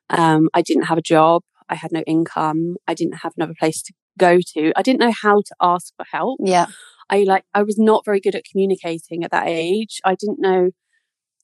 um 0.10 0.50
i 0.53 0.62
didn't 0.62 0.84
have 0.84 0.98
a 0.98 1.01
job 1.01 1.42
i 1.70 1.75
had 1.75 1.92
no 1.92 2.01
income 2.01 2.75
i 2.88 2.94
didn't 2.94 3.20
have 3.20 3.34
another 3.38 3.56
place 3.58 3.82
to 3.82 3.94
go 4.18 4.39
to 4.53 4.72
i 4.75 4.82
didn't 4.82 5.00
know 5.00 5.13
how 5.22 5.38
to 5.38 5.56
ask 5.62 5.94
for 5.96 6.06
help 6.12 6.39
Yeah. 6.44 6.68
I 7.10 7.24
like 7.24 7.44
I 7.53 7.63
was 7.63 7.77
not 7.77 8.06
very 8.06 8.20
good 8.20 8.34
at 8.36 8.46
communicating 8.50 9.24
at 9.24 9.32
that 9.32 9.48
age. 9.48 10.00
I 10.03 10.15
didn't 10.15 10.39
know 10.39 10.72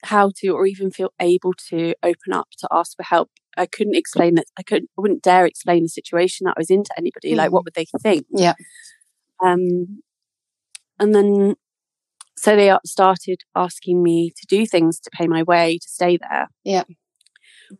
how 0.03 0.31
to 0.37 0.49
or 0.49 0.65
even 0.65 0.91
feel 0.91 1.11
able 1.19 1.53
to 1.69 1.93
open 2.01 2.33
up 2.33 2.47
to 2.59 2.67
ask 2.71 2.95
for 2.95 3.03
help. 3.03 3.29
I 3.59 3.65
couldn't 3.65 3.95
explain 3.95 4.35
that 4.35 4.45
I 4.57 4.63
couldn't 4.63 4.89
I 4.97 5.01
wouldn't 5.01 5.21
dare 5.21 5.45
explain 5.45 5.83
the 5.83 5.89
situation 5.89 6.45
that 6.45 6.55
I 6.57 6.59
was 6.59 6.69
in 6.69 6.83
to 6.83 6.93
anybody. 6.97 7.35
Like 7.35 7.51
what 7.51 7.65
would 7.65 7.73
they 7.73 7.85
think? 8.01 8.25
Yeah. 8.31 8.53
Um 9.43 10.01
and 10.99 11.13
then 11.13 11.55
so 12.37 12.55
they 12.55 12.73
started 12.85 13.41
asking 13.55 14.01
me 14.01 14.31
to 14.31 14.45
do 14.47 14.65
things 14.65 14.99
to 15.01 15.09
pay 15.11 15.27
my 15.27 15.43
way 15.43 15.77
to 15.81 15.89
stay 15.89 16.17
there. 16.17 16.47
Yeah. 16.63 16.83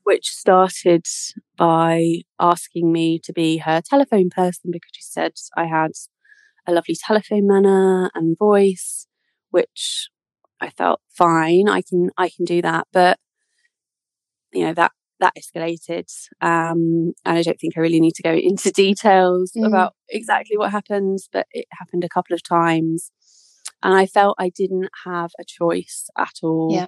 Which 0.04 0.28
started 0.30 1.06
by 1.58 2.22
asking 2.40 2.92
me 2.92 3.20
to 3.24 3.32
be 3.34 3.58
her 3.58 3.82
telephone 3.82 4.30
person 4.30 4.72
because 4.72 4.92
she 4.94 5.02
said 5.02 5.34
I 5.56 5.66
had 5.66 5.92
a 6.68 6.74
lovely 6.74 6.96
telephone 6.96 7.48
manner 7.48 8.12
and 8.14 8.38
voice. 8.38 9.08
which 9.52 10.10
I 10.62 10.70
felt 10.70 11.02
fine. 11.10 11.70
I 11.70 11.82
can 11.82 12.10
I 12.18 12.30
can 12.30 12.46
do 12.46 12.62
that, 12.62 12.88
but 12.92 13.18
you 14.54 14.66
know 14.66 14.74
that 14.74 14.92
that 15.20 15.34
escalated, 15.36 16.10
um, 16.42 17.14
and 17.26 17.38
I 17.38 17.42
don't 17.42 17.60
think 17.60 17.74
I 17.78 17.82
really 17.82 18.00
need 18.00 18.16
to 18.16 18.24
go 18.24 18.34
into 18.34 18.72
details 18.72 19.52
mm. 19.56 19.66
about 19.66 19.94
exactly 20.10 20.58
what 20.58 20.72
happened, 20.72 21.20
but 21.32 21.48
it 21.52 21.66
happened 21.72 22.04
a 22.04 22.10
couple 22.10 22.34
of 22.34 22.44
times, 22.44 23.12
and 23.84 23.94
I 23.94 24.06
felt 24.06 24.36
I 24.40 24.50
didn't 24.50 24.90
have 25.06 25.32
a 25.40 25.44
choice 25.46 26.10
at 26.18 26.34
all. 26.44 26.70
Yeah. 26.72 26.88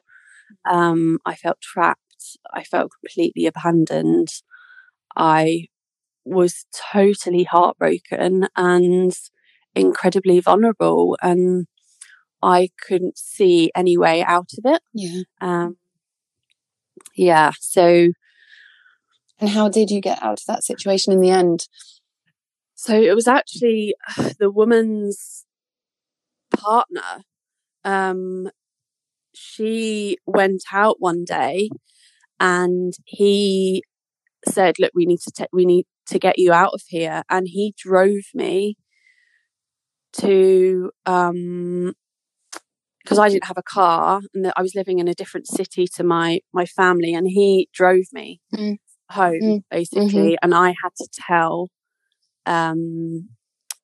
Um, 0.70 1.20
I 1.26 1.36
felt 1.36 1.62
trapped. 1.62 2.00
I 2.54 2.64
felt 2.64 2.92
completely 3.00 3.46
abandoned. 3.46 4.28
I 5.16 5.68
was 6.24 6.66
totally 6.92 7.44
heartbroken 7.44 8.48
and 8.56 9.14
incredibly 9.76 10.40
vulnerable 10.40 11.18
and 11.22 11.66
I 12.44 12.70
couldn't 12.88 13.18
see 13.18 13.72
any 13.76 13.98
way 13.98 14.24
out 14.24 14.52
of 14.58 14.72
it. 14.72 14.82
Yeah. 14.94 15.22
Um, 15.40 15.78
yeah. 17.16 17.52
So. 17.60 18.10
And 19.42 19.50
how 19.50 19.70
did 19.70 19.90
you 19.90 20.00
get 20.00 20.22
out 20.22 20.40
of 20.40 20.46
that 20.46 20.64
situation 20.64 21.12
in 21.12 21.20
the 21.20 21.32
end? 21.32 21.68
So 22.76 22.94
it 22.94 23.16
was 23.16 23.28
actually 23.28 23.96
the 24.40 24.52
woman's 24.52 25.46
partner. 26.56 27.24
Um, 27.84 28.50
she 29.34 30.18
went 30.26 30.64
out 30.72 30.98
one 31.00 31.26
day 31.26 31.70
and 32.40 32.94
he 33.06 33.84
said, 34.48 34.76
look, 34.80 34.92
we 34.94 35.06
need 35.06 35.20
to, 35.22 35.32
take, 35.32 35.50
we 35.52 35.66
need 35.66 35.86
to 36.08 36.20
get 36.20 36.38
you 36.38 36.54
out 36.54 36.74
of 36.74 36.84
here. 36.88 37.24
And 37.30 37.48
he 37.48 37.74
drove 37.78 38.24
me 38.34 38.78
to, 40.14 40.92
um, 41.06 41.94
because 43.04 43.18
I 43.18 43.30
didn't 43.30 43.46
have 43.46 43.58
a 43.58 43.64
car 43.64 44.22
and 44.34 44.52
I 44.56 44.62
was 44.62 44.76
living 44.76 45.00
in 45.00 45.08
a 45.08 45.16
different 45.16 45.48
city 45.48 45.88
to 45.96 46.04
my 46.04 46.42
my 46.54 46.66
family, 46.66 47.16
and 47.16 47.28
he 47.28 47.68
drove 47.74 48.06
me 48.14 48.42
mm. 48.54 48.78
Home 49.12 49.42
mm. 49.42 49.64
basically, 49.70 50.08
mm-hmm. 50.08 50.44
and 50.44 50.54
I 50.54 50.70
had 50.70 50.94
to 50.98 51.08
tell 51.28 51.70
um, 52.46 53.30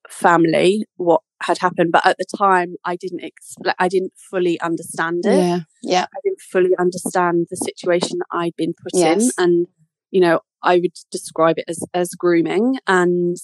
family 0.08 0.84
what 0.96 1.22
had 1.42 1.58
happened. 1.58 1.92
But 1.92 2.06
at 2.06 2.16
the 2.18 2.26
time, 2.36 2.74
I 2.84 2.96
didn't 2.96 3.24
explain. 3.24 3.74
I 3.78 3.88
didn't 3.88 4.12
fully 4.30 4.60
understand 4.60 5.24
it. 5.26 5.36
Yeah, 5.36 5.60
yeah. 5.82 6.06
I 6.14 6.20
didn't 6.24 6.40
fully 6.40 6.74
understand 6.78 7.46
the 7.50 7.56
situation 7.56 8.18
that 8.18 8.38
I'd 8.38 8.56
been 8.56 8.74
put 8.82 8.92
yes. 8.94 9.22
in, 9.22 9.44
and 9.44 9.66
you 10.10 10.20
know, 10.20 10.40
I 10.62 10.76
would 10.76 10.94
describe 11.10 11.58
it 11.58 11.64
as 11.68 11.80
as 11.94 12.10
grooming, 12.10 12.78
and 12.86 13.36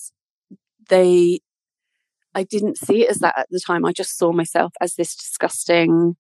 they 0.88 1.40
I 2.34 2.42
didn't 2.42 2.78
see 2.78 3.02
it 3.02 3.10
as 3.10 3.18
that 3.18 3.38
at 3.38 3.46
the 3.50 3.60
time. 3.64 3.84
I 3.84 3.92
just 3.92 4.18
saw 4.18 4.32
myself 4.32 4.72
as 4.80 4.94
this 4.94 5.14
disgusting, 5.14 6.16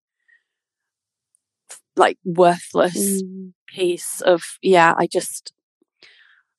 like 1.96 2.18
worthless 2.24 3.22
mm. 3.22 3.52
piece 3.68 4.20
of, 4.20 4.42
yeah, 4.62 4.94
I 4.96 5.06
just, 5.06 5.52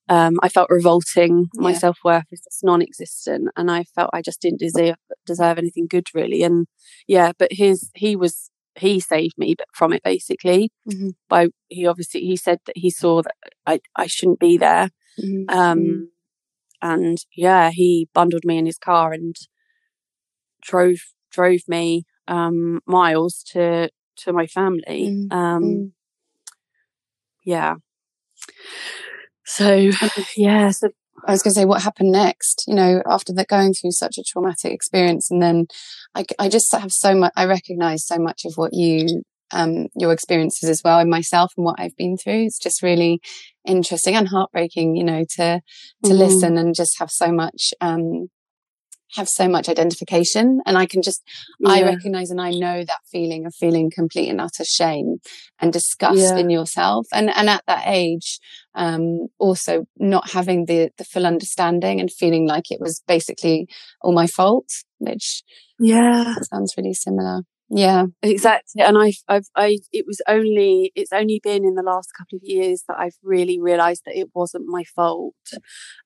um, 0.09 0.35
I 0.41 0.50
felt 0.50 0.69
revolting. 0.69 1.47
My 1.55 1.71
yeah. 1.71 1.77
self 1.77 1.97
worth 2.03 2.25
was 2.31 2.41
just 2.41 2.63
non 2.63 2.81
existent. 2.81 3.50
And 3.55 3.71
I 3.71 3.83
felt 3.83 4.12
I 4.13 4.21
just 4.21 4.41
didn't 4.41 4.59
deserve, 4.59 4.95
deserve 5.25 5.57
anything 5.57 5.88
good 5.89 6.07
really. 6.13 6.43
And 6.43 6.67
yeah, 7.07 7.31
but 7.38 7.51
his, 7.51 7.91
he 7.95 8.15
was, 8.15 8.50
he 8.77 9.00
saved 9.00 9.38
me 9.38 9.55
from 9.74 9.93
it 9.93 10.03
basically 10.03 10.71
mm-hmm. 10.89 11.09
by, 11.29 11.47
he 11.69 11.88
obviously, 11.88 12.21
he 12.21 12.35
said 12.35 12.59
that 12.65 12.77
he 12.77 12.89
saw 12.89 13.21
that 13.21 13.35
I, 13.65 13.79
I 13.95 14.07
shouldn't 14.07 14.39
be 14.39 14.57
there. 14.57 14.89
Mm-hmm. 15.19 15.50
Um, 15.50 15.79
mm 15.79 16.05
and 16.85 17.17
yeah, 17.35 17.71
he 17.71 18.09
bundled 18.13 18.45
me 18.45 18.57
in 18.57 18.65
his 18.65 18.77
car 18.77 19.12
and 19.12 19.35
drove 20.62 21.00
drove 21.31 21.62
me 21.67 22.03
um, 22.27 22.79
miles 22.85 23.43
to 23.53 23.89
to 24.17 24.33
my 24.33 24.45
family. 24.45 25.09
Mm. 25.09 25.33
Um, 25.33 25.63
mm. 25.63 25.91
Yeah. 27.43 27.75
So 29.45 29.91
yeah. 30.37 30.71
So 30.71 30.89
I 31.25 31.31
was 31.31 31.41
going 31.41 31.53
to 31.53 31.59
say, 31.59 31.65
what 31.65 31.81
happened 31.81 32.11
next? 32.11 32.65
You 32.67 32.75
know, 32.75 33.01
after 33.09 33.33
that, 33.33 33.47
going 33.47 33.73
through 33.73 33.91
such 33.91 34.17
a 34.17 34.23
traumatic 34.23 34.71
experience, 34.71 35.31
and 35.31 35.41
then 35.41 35.67
I, 36.13 36.25
I 36.37 36.49
just 36.49 36.71
have 36.73 36.91
so 36.91 37.15
much. 37.15 37.31
I 37.35 37.45
recognize 37.45 38.05
so 38.05 38.17
much 38.17 38.45
of 38.45 38.53
what 38.55 38.73
you 38.73 39.23
um, 39.51 39.87
your 39.95 40.11
experiences 40.11 40.69
as 40.69 40.81
well 40.83 40.99
and 40.99 41.09
myself 41.09 41.53
and 41.57 41.65
what 41.65 41.79
I've 41.79 41.95
been 41.95 42.17
through. 42.17 42.45
It's 42.45 42.59
just 42.59 42.81
really 42.81 43.21
interesting 43.65 44.15
and 44.15 44.27
heartbreaking, 44.27 44.95
you 44.95 45.03
know, 45.03 45.25
to, 45.35 45.61
to 46.03 46.09
mm. 46.09 46.17
listen 46.17 46.57
and 46.57 46.75
just 46.75 46.99
have 46.99 47.11
so 47.11 47.31
much, 47.31 47.73
um, 47.81 48.27
have 49.13 49.29
so 49.29 49.47
much 49.47 49.69
identification 49.69 50.61
and 50.65 50.77
I 50.77 50.85
can 50.85 51.01
just, 51.01 51.21
yeah. 51.59 51.69
I 51.69 51.83
recognize 51.83 52.31
and 52.31 52.41
I 52.41 52.51
know 52.51 52.83
that 52.83 52.99
feeling 53.11 53.45
of 53.45 53.55
feeling 53.55 53.91
complete 53.93 54.29
and 54.29 54.41
utter 54.41 54.65
shame 54.65 55.17
and 55.59 55.71
disgust 55.71 56.19
yeah. 56.19 56.37
in 56.37 56.49
yourself. 56.49 57.07
And, 57.13 57.29
and 57.29 57.49
at 57.49 57.63
that 57.67 57.83
age, 57.85 58.39
um, 58.75 59.27
also 59.39 59.86
not 59.98 60.29
having 60.32 60.65
the, 60.65 60.91
the 60.98 61.03
full 61.03 61.25
understanding 61.25 62.00
and 62.00 62.12
feeling 62.12 62.48
like 62.48 62.72
it 62.72 62.79
was 62.79 63.01
basically 63.08 63.67
all 64.01 64.13
my 64.13 64.27
fault, 64.27 64.70
which 65.00 65.44
yeah, 65.79 66.36
sounds 66.44 66.74
really 66.77 66.94
similar. 66.94 67.41
Yeah, 67.70 68.05
exactly. 68.22 68.84
And 68.84 68.98
I've, 68.98 69.17
I've, 69.27 69.48
I, 69.55 69.79
it 69.91 70.05
was 70.05 70.22
only, 70.27 70.91
it's 70.94 71.12
only 71.12 71.39
been 71.41 71.65
in 71.65 71.74
the 71.74 71.82
last 71.82 72.12
couple 72.15 72.36
of 72.36 72.44
years 72.44 72.84
that 72.88 72.98
I've 73.00 73.17
really 73.24 73.60
realized 73.60 74.03
that 74.05 74.17
it 74.17 74.29
wasn't 74.36 74.65
my 74.67 74.84
fault. 74.84 75.34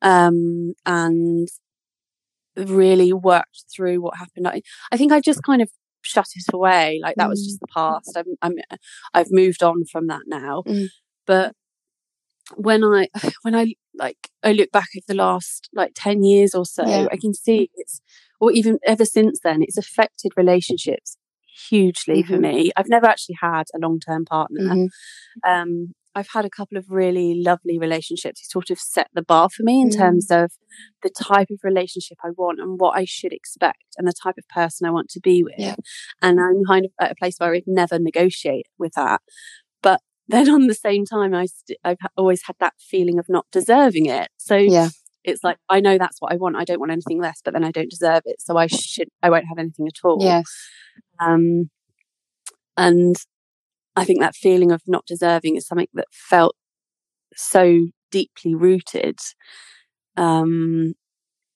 Um, 0.02 0.74
and 0.86 1.50
really 2.56 3.14
worked 3.14 3.64
through 3.74 4.02
what 4.02 4.18
happened. 4.18 4.48
I, 4.48 4.62
I 4.92 4.98
think 4.98 5.12
I 5.12 5.22
just 5.22 5.44
kind 5.44 5.62
of 5.62 5.70
shut 6.02 6.28
it 6.36 6.54
away. 6.54 7.00
Like 7.02 7.16
that 7.16 7.30
was 7.30 7.44
just 7.44 7.58
mm. 7.58 7.62
the 7.62 7.74
past. 7.74 8.18
I'm, 8.18 8.36
I'm, 8.42 8.80
I've 9.14 9.32
moved 9.32 9.64
on 9.64 9.86
from 9.92 10.08
that 10.08 10.24
now. 10.28 10.64
Mm. 10.68 10.88
But 11.26 11.54
when 12.56 12.84
I, 12.84 13.08
when 13.41 13.56
I 13.56 13.74
like, 13.94 14.29
I 14.44 14.53
look 14.53 14.72
back 14.72 14.89
over 14.96 15.06
the 15.08 15.15
last 15.15 15.70
like 15.74 15.91
10 15.96 16.24
years 16.24 16.53
or 16.53 16.65
so, 16.65 16.88
yeah. 16.88 17.08
I 17.12 17.18
can 17.18 17.34
see 17.34 17.70
it's, 17.75 18.01
or 18.39 18.51
even 18.51 18.79
ever 18.86 19.06
since 19.06 19.39
then, 19.44 19.62
it's 19.62 19.77
affected 19.77 20.32
relationships 20.38 21.18
hugely 21.70 22.24
mm-hmm. 22.24 22.34
for 22.34 22.39
me. 22.39 22.72
I've 22.77 22.88
never 22.88 23.06
actually 23.06 23.38
had 23.41 23.63
a 23.75 23.79
long 23.79 24.00
term 24.00 24.25
partner. 24.25 24.62
Mm-hmm. 24.62 25.50
Um, 25.50 25.94
I've 26.15 26.29
had 26.34 26.44
a 26.44 26.50
couple 26.50 26.77
of 26.77 26.89
really 26.89 27.41
lovely 27.41 27.77
relationships 27.77 28.41
who 28.41 28.50
sort 28.50 28.72
of 28.72 28.79
set 28.79 29.08
the 29.13 29.22
bar 29.22 29.48
for 29.50 29.63
me 29.63 29.79
in 29.79 29.89
mm. 29.89 29.98
terms 29.98 30.32
of 30.32 30.51
the 31.03 31.10
type 31.10 31.50
of 31.51 31.60
relationship 31.63 32.18
I 32.24 32.29
want 32.36 32.60
and 32.60 32.79
what 32.79 32.98
I 32.98 33.06
should 33.06 33.32
expect 33.32 33.96
and 33.98 34.08
the 34.08 34.13
type 34.13 34.36
of 34.38 34.48
person 34.48 34.88
I 34.88 34.91
want 34.91 35.10
to 35.12 35.20
be 35.20 35.44
with. 35.44 35.53
Yeah. 35.58 35.75
And 36.22 36.39
I'm 36.39 36.63
kind 36.65 36.86
of 36.86 36.91
at 37.00 37.12
a 37.12 37.15
place 37.15 37.36
where 37.38 37.53
I'd 37.53 37.63
never 37.68 38.00
negotiate 38.00 38.65
with 38.77 38.94
that. 38.94 39.22
Then 40.30 40.50
on 40.50 40.68
the 40.68 40.76
same 40.76 41.06
time, 41.06 41.34
I 41.34 41.48
st- 41.48 41.80
I've 41.84 41.98
always 42.16 42.44
had 42.46 42.56
that 42.60 42.76
feeling 42.80 43.18
of 43.18 43.26
not 43.28 43.48
deserving 43.52 44.06
it. 44.06 44.30
So 44.38 44.56
yeah. 44.56 44.90
it's 45.24 45.44
like, 45.44 45.58
I 45.70 45.80
know 45.80 45.98
that's 45.98 46.22
what 46.22 46.32
I 46.32 46.38
want. 46.38 46.56
I 46.56 46.64
don't 46.64 46.80
want 46.80 46.92
anything 46.92 47.20
less, 47.20 47.42
but 47.44 47.54
then 47.54 47.64
I 47.64 47.72
don't 47.72 47.90
deserve 47.90 48.22
it. 48.26 48.40
So 48.40 48.56
I 48.56 48.68
should, 48.68 49.10
I 49.24 49.32
won't 49.32 49.48
have 49.48 49.58
anything 49.58 49.88
at 49.88 50.06
all. 50.06 50.20
Yes. 50.22 50.46
Um, 51.20 51.72
and 52.78 53.16
I 53.96 54.06
think 54.06 54.20
that 54.22 54.36
feeling 54.36 54.72
of 54.72 54.82
not 54.88 55.06
deserving 55.08 55.56
is 55.56 55.68
something 55.68 55.88
that 55.96 56.08
felt 56.12 56.56
so 57.36 57.88
deeply 58.12 58.54
rooted. 58.54 59.18
Um, 60.16 60.94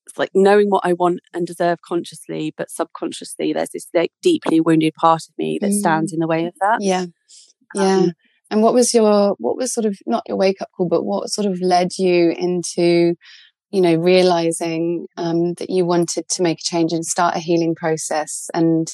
it's 0.08 0.18
like 0.18 0.32
knowing 0.34 0.70
what 0.70 0.86
I 0.86 0.94
want 0.94 1.20
and 1.34 1.46
deserve 1.46 1.80
consciously, 1.82 2.54
but 2.58 2.72
subconsciously, 2.72 3.54
there's 3.54 3.70
this 3.70 3.88
like 3.94 4.12
deeply 4.22 4.60
wounded 4.60 4.94
part 4.96 5.22
of 5.30 5.38
me 5.38 5.60
that 5.62 5.70
mm. 5.70 5.80
stands 5.80 6.12
in 6.12 6.20
the 6.20 6.28
way 6.28 6.46
of 6.46 6.54
that. 6.60 6.80
Yeah, 6.82 7.06
yeah. 7.76 8.08
And 8.54 8.62
what 8.62 8.76
was 8.76 8.94
your 8.94 9.36
what 9.40 9.58
was 9.58 9.74
sort 9.74 9.86
of 9.86 9.98
not 10.06 10.22
your 10.28 10.38
wake 10.38 10.62
up 10.62 10.70
call, 10.78 10.88
but 10.88 11.04
what 11.04 11.32
sort 11.32 11.48
of 11.48 11.60
led 11.60 11.98
you 11.98 12.30
into 12.38 13.16
you 13.72 13.82
know, 13.82 13.96
realizing 13.96 15.08
um, 15.18 15.56
that 15.56 15.72
you 15.72 15.84
wanted 15.84 16.30
to 16.30 16.44
make 16.44 16.60
a 16.60 16.64
change 16.64 16.94
and 16.94 17.04
start 17.04 17.36
a 17.36 17.40
healing 17.40 17.74
process? 17.74 18.48
And 18.54 18.88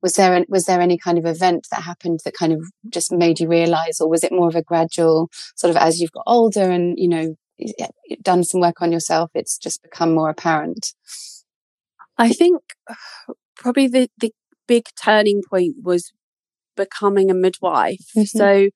was 0.00 0.14
there 0.14 0.42
was 0.48 0.64
there 0.64 0.80
any 0.80 0.96
kind 0.96 1.18
of 1.18 1.26
event 1.26 1.66
that 1.70 1.82
happened 1.82 2.20
that 2.24 2.32
kind 2.32 2.54
of 2.54 2.62
just 2.88 3.12
made 3.12 3.38
you 3.38 3.48
realize, 3.48 4.00
or 4.00 4.08
was 4.08 4.24
it 4.24 4.32
more 4.32 4.48
of 4.48 4.56
a 4.56 4.62
gradual 4.62 5.28
sort 5.54 5.70
of 5.70 5.76
as 5.76 6.00
you've 6.00 6.12
got 6.12 6.24
older 6.26 6.70
and 6.70 6.98
you 6.98 7.08
know 7.08 7.36
done 8.22 8.44
some 8.44 8.62
work 8.62 8.80
on 8.80 8.90
yourself, 8.90 9.30
it's 9.34 9.58
just 9.58 9.82
become 9.82 10.14
more 10.14 10.30
apparent? 10.30 10.94
I 12.16 12.30
think 12.30 12.62
probably 13.56 13.88
the 13.88 14.08
the 14.18 14.32
big 14.66 14.86
turning 14.96 15.42
point 15.50 15.74
was 15.82 16.10
becoming 16.76 17.30
a 17.30 17.34
midwife. 17.34 18.06
Mm-hmm. 18.16 18.38
So 18.38 18.68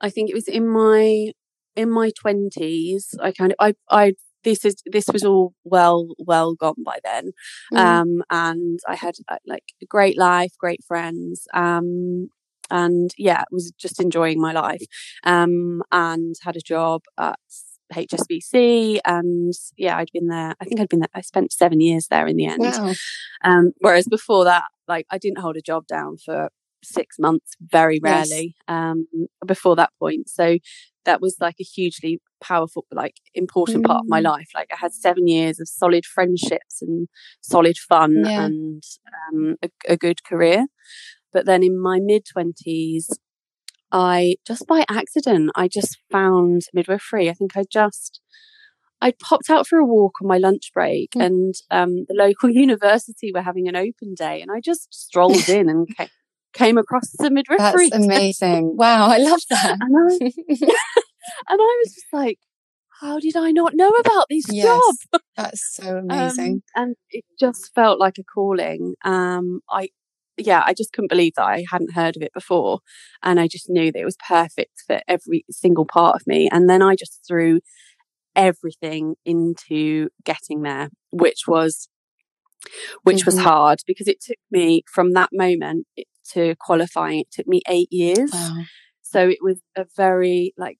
I 0.00 0.10
think 0.10 0.30
it 0.30 0.34
was 0.34 0.48
in 0.48 0.68
my 0.68 1.32
in 1.76 1.90
my 1.90 2.10
twenties. 2.20 3.14
I 3.20 3.32
kind 3.32 3.52
of 3.52 3.56
I 3.60 3.74
I 3.90 4.14
this 4.44 4.64
is 4.64 4.76
this 4.90 5.06
was 5.12 5.24
all 5.24 5.52
well 5.64 6.08
well 6.18 6.54
gone 6.54 6.82
by 6.84 6.98
then 7.04 7.32
mm. 7.72 7.78
um 7.78 8.22
and 8.30 8.78
i 8.88 8.94
had 8.94 9.14
uh, 9.28 9.36
like 9.46 9.64
a 9.82 9.86
great 9.86 10.16
life 10.16 10.52
great 10.58 10.82
friends 10.82 11.46
um 11.52 12.28
and 12.70 13.10
yeah 13.18 13.44
was 13.50 13.72
just 13.78 14.00
enjoying 14.00 14.40
my 14.40 14.52
life 14.52 14.82
um 15.24 15.82
and 15.92 16.36
had 16.42 16.56
a 16.56 16.60
job 16.60 17.02
at 17.18 17.38
HSBC, 17.92 19.00
and 19.04 19.52
yeah, 19.76 19.96
I'd 19.96 20.12
been 20.12 20.28
there. 20.28 20.54
I 20.60 20.64
think 20.64 20.80
I'd 20.80 20.88
been 20.88 21.00
there. 21.00 21.08
I 21.12 21.22
spent 21.22 21.52
seven 21.52 21.80
years 21.80 22.06
there 22.08 22.26
in 22.28 22.36
the 22.36 22.46
end. 22.46 22.62
Wow. 22.62 22.92
Um, 23.42 23.72
whereas 23.78 24.06
before 24.06 24.44
that, 24.44 24.64
like 24.86 25.06
I 25.10 25.18
didn't 25.18 25.40
hold 25.40 25.56
a 25.56 25.60
job 25.60 25.88
down 25.88 26.16
for 26.24 26.50
six 26.82 27.16
months, 27.18 27.52
very 27.60 28.00
rarely. 28.02 28.56
Yes. 28.68 28.74
Um, 28.74 29.06
before 29.46 29.76
that 29.76 29.90
point, 29.98 30.28
so 30.28 30.58
that 31.04 31.20
was 31.20 31.36
like 31.40 31.56
a 31.60 31.64
hugely 31.64 32.20
powerful, 32.42 32.86
like 32.92 33.16
important 33.34 33.84
mm. 33.84 33.86
part 33.86 34.00
of 34.00 34.08
my 34.08 34.20
mm. 34.20 34.24
life. 34.24 34.48
Like 34.54 34.68
I 34.72 34.76
had 34.76 34.92
seven 34.92 35.26
years 35.26 35.60
of 35.60 35.68
solid 35.68 36.04
friendships 36.04 36.82
and 36.82 37.08
solid 37.40 37.76
fun 37.78 38.24
yeah. 38.24 38.44
and 38.44 38.82
um, 39.32 39.56
a, 39.62 39.70
a 39.88 39.96
good 39.96 40.24
career. 40.24 40.66
But 41.32 41.46
then 41.46 41.62
in 41.62 41.80
my 41.80 42.00
mid 42.00 42.24
twenties, 42.26 43.08
I 43.92 44.36
just 44.46 44.66
by 44.66 44.84
accident, 44.88 45.50
I 45.54 45.68
just 45.68 45.98
found 46.10 46.62
midwifery. 46.72 47.28
I 47.28 47.34
think 47.34 47.56
I 47.56 47.64
just, 47.70 48.20
I 49.00 49.12
popped 49.12 49.50
out 49.50 49.66
for 49.66 49.78
a 49.78 49.86
walk 49.86 50.16
on 50.20 50.28
my 50.28 50.38
lunch 50.38 50.70
break 50.72 51.12
mm. 51.12 51.24
and 51.24 51.54
um, 51.70 52.04
the 52.08 52.14
local 52.14 52.50
university 52.66 53.32
were 53.32 53.42
having 53.42 53.68
an 53.68 53.76
open 53.76 54.14
day 54.14 54.40
and 54.40 54.50
I 54.50 54.60
just 54.60 54.92
strolled 54.92 55.48
in 55.48 55.68
and 55.68 55.88
came, 56.52 56.78
across 56.78 57.10
the 57.18 57.30
midwifery. 57.30 57.88
That's 57.90 58.04
amazing. 58.04 58.76
wow. 58.76 59.08
I 59.08 59.18
love 59.18 59.40
that. 59.50 59.78
And 59.80 59.96
I, 59.96 60.14
and 61.48 61.60
I 61.60 61.82
was 61.84 61.94
just 61.94 62.12
like, 62.12 62.38
how 63.00 63.18
did 63.18 63.36
I 63.36 63.50
not 63.50 63.72
know 63.74 63.88
about 63.88 64.26
this 64.28 64.44
yes, 64.50 64.66
job? 64.66 65.20
That's 65.36 65.74
so 65.74 65.98
amazing. 65.98 66.62
Um, 66.76 66.82
and 66.82 66.96
it 67.10 67.24
just 67.38 67.72
felt 67.74 67.98
like 67.98 68.18
a 68.18 68.22
calling. 68.22 68.94
Um, 69.04 69.60
I, 69.70 69.88
yeah, 70.36 70.62
I 70.66 70.74
just 70.74 70.92
couldn't 70.92 71.08
believe 71.08 71.32
that 71.36 71.44
I 71.44 71.64
hadn't 71.70 71.94
heard 71.94 72.16
of 72.16 72.22
it 72.22 72.32
before. 72.34 72.80
And 73.22 73.40
I 73.40 73.48
just 73.48 73.70
knew 73.70 73.90
that 73.90 73.98
it 73.98 74.04
was 74.04 74.18
perfect 74.28 74.82
for 74.86 75.00
every 75.08 75.44
single 75.50 75.86
part 75.86 76.16
of 76.16 76.26
me. 76.26 76.48
And 76.52 76.68
then 76.68 76.82
I 76.82 76.94
just 76.94 77.20
threw 77.26 77.60
everything 78.36 79.14
into 79.24 80.08
getting 80.24 80.62
there, 80.62 80.90
which 81.10 81.44
was, 81.46 81.88
which 83.02 83.20
mm-hmm. 83.20 83.28
was 83.28 83.38
hard 83.38 83.78
because 83.86 84.08
it 84.08 84.20
took 84.20 84.38
me 84.50 84.82
from 84.92 85.12
that 85.12 85.30
moment 85.32 85.86
to 86.32 86.54
qualifying, 86.60 87.20
it 87.20 87.30
took 87.30 87.46
me 87.46 87.60
eight 87.68 87.88
years. 87.90 88.30
Wow. 88.32 88.62
So 89.02 89.28
it 89.28 89.38
was 89.42 89.60
a 89.76 89.86
very 89.96 90.54
like, 90.56 90.78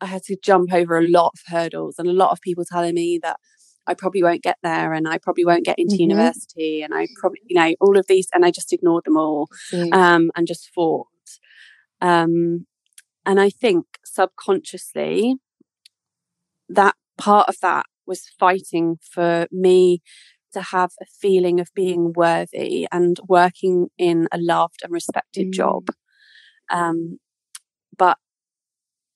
I 0.00 0.06
had 0.06 0.22
to 0.24 0.36
jump 0.42 0.72
over 0.72 0.98
a 0.98 1.08
lot 1.08 1.32
of 1.34 1.40
hurdles 1.46 1.96
and 1.98 2.08
a 2.08 2.12
lot 2.12 2.30
of 2.30 2.40
people 2.40 2.64
telling 2.64 2.94
me 2.94 3.18
that 3.22 3.38
I 3.86 3.94
probably 3.94 4.22
won't 4.22 4.42
get 4.42 4.58
there 4.62 4.92
and 4.92 5.08
I 5.08 5.18
probably 5.18 5.44
won't 5.44 5.64
get 5.64 5.78
into 5.78 5.94
mm-hmm. 5.94 6.10
university 6.10 6.82
and 6.82 6.94
I 6.94 7.06
probably, 7.20 7.40
you 7.46 7.56
know, 7.56 7.74
all 7.80 7.96
of 7.96 8.06
these. 8.08 8.28
And 8.34 8.44
I 8.44 8.50
just 8.50 8.72
ignored 8.72 9.04
them 9.04 9.16
all 9.16 9.48
um, 9.92 10.30
and 10.36 10.46
just 10.46 10.70
fought. 10.74 11.06
Um, 12.00 12.66
and 13.24 13.40
I 13.40 13.50
think 13.50 13.86
subconsciously, 14.04 15.36
that 16.68 16.94
part 17.16 17.48
of 17.48 17.56
that 17.62 17.86
was 18.06 18.28
fighting 18.38 18.98
for 19.00 19.46
me 19.50 20.02
to 20.56 20.62
have 20.62 20.90
a 21.00 21.06
feeling 21.20 21.60
of 21.60 21.68
being 21.74 22.12
worthy 22.16 22.86
and 22.90 23.20
working 23.28 23.88
in 23.98 24.26
a 24.32 24.38
loved 24.38 24.80
and 24.82 24.92
respected 24.92 25.48
mm. 25.48 25.52
job. 25.52 25.88
Um, 26.70 27.18
but 27.96 28.16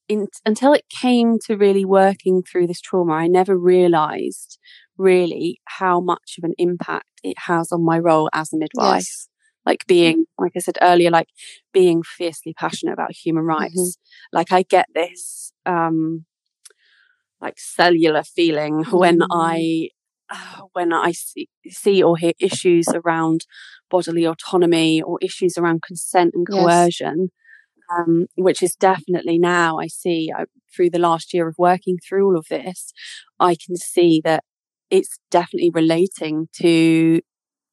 in, 0.08 0.28
until 0.44 0.72
it 0.72 0.84
came 0.90 1.38
to 1.46 1.56
really 1.56 1.84
working 1.84 2.42
through 2.42 2.66
this 2.66 2.80
trauma, 2.80 3.14
I 3.14 3.26
never 3.26 3.56
realized 3.56 4.58
really 4.98 5.60
how 5.78 6.00
much 6.00 6.36
of 6.36 6.44
an 6.44 6.54
impact 6.58 7.20
it 7.22 7.36
has 7.46 7.72
on 7.72 7.84
my 7.84 7.98
role 7.98 8.28
as 8.32 8.52
a 8.52 8.58
midwife. 8.58 8.98
Yes. 8.98 9.28
Like 9.64 9.86
being, 9.86 10.26
like 10.38 10.52
I 10.56 10.60
said 10.60 10.78
earlier, 10.82 11.10
like 11.10 11.28
being 11.72 12.02
fiercely 12.02 12.54
passionate 12.54 12.92
about 12.92 13.12
human 13.12 13.44
mm-hmm. 13.44 13.62
rights. 13.62 13.80
Mm-hmm. 13.80 14.36
Like 14.36 14.52
I 14.52 14.62
get 14.62 14.86
this, 14.94 15.52
um, 15.64 16.24
like 17.40 17.58
cellular 17.58 18.22
feeling 18.22 18.84
mm-hmm. 18.84 18.96
when 18.96 19.20
I, 19.30 19.90
uh, 19.90 19.99
when 20.72 20.92
I 20.92 21.12
see, 21.12 21.48
see 21.68 22.02
or 22.02 22.16
hear 22.16 22.32
issues 22.38 22.86
around 22.88 23.46
bodily 23.90 24.24
autonomy 24.24 25.02
or 25.02 25.18
issues 25.20 25.58
around 25.58 25.82
consent 25.82 26.32
and 26.34 26.46
coercion. 26.46 27.16
Yes 27.20 27.28
um, 27.90 28.26
which 28.36 28.62
is 28.62 28.74
definitely 28.74 29.38
now 29.38 29.78
I 29.78 29.86
see 29.86 30.30
uh, 30.36 30.44
through 30.74 30.90
the 30.90 30.98
last 30.98 31.34
year 31.34 31.48
of 31.48 31.56
working 31.58 31.98
through 31.98 32.26
all 32.26 32.38
of 32.38 32.46
this, 32.48 32.92
I 33.38 33.54
can 33.56 33.76
see 33.76 34.20
that 34.24 34.44
it's 34.90 35.18
definitely 35.30 35.70
relating 35.70 36.48
to 36.60 37.20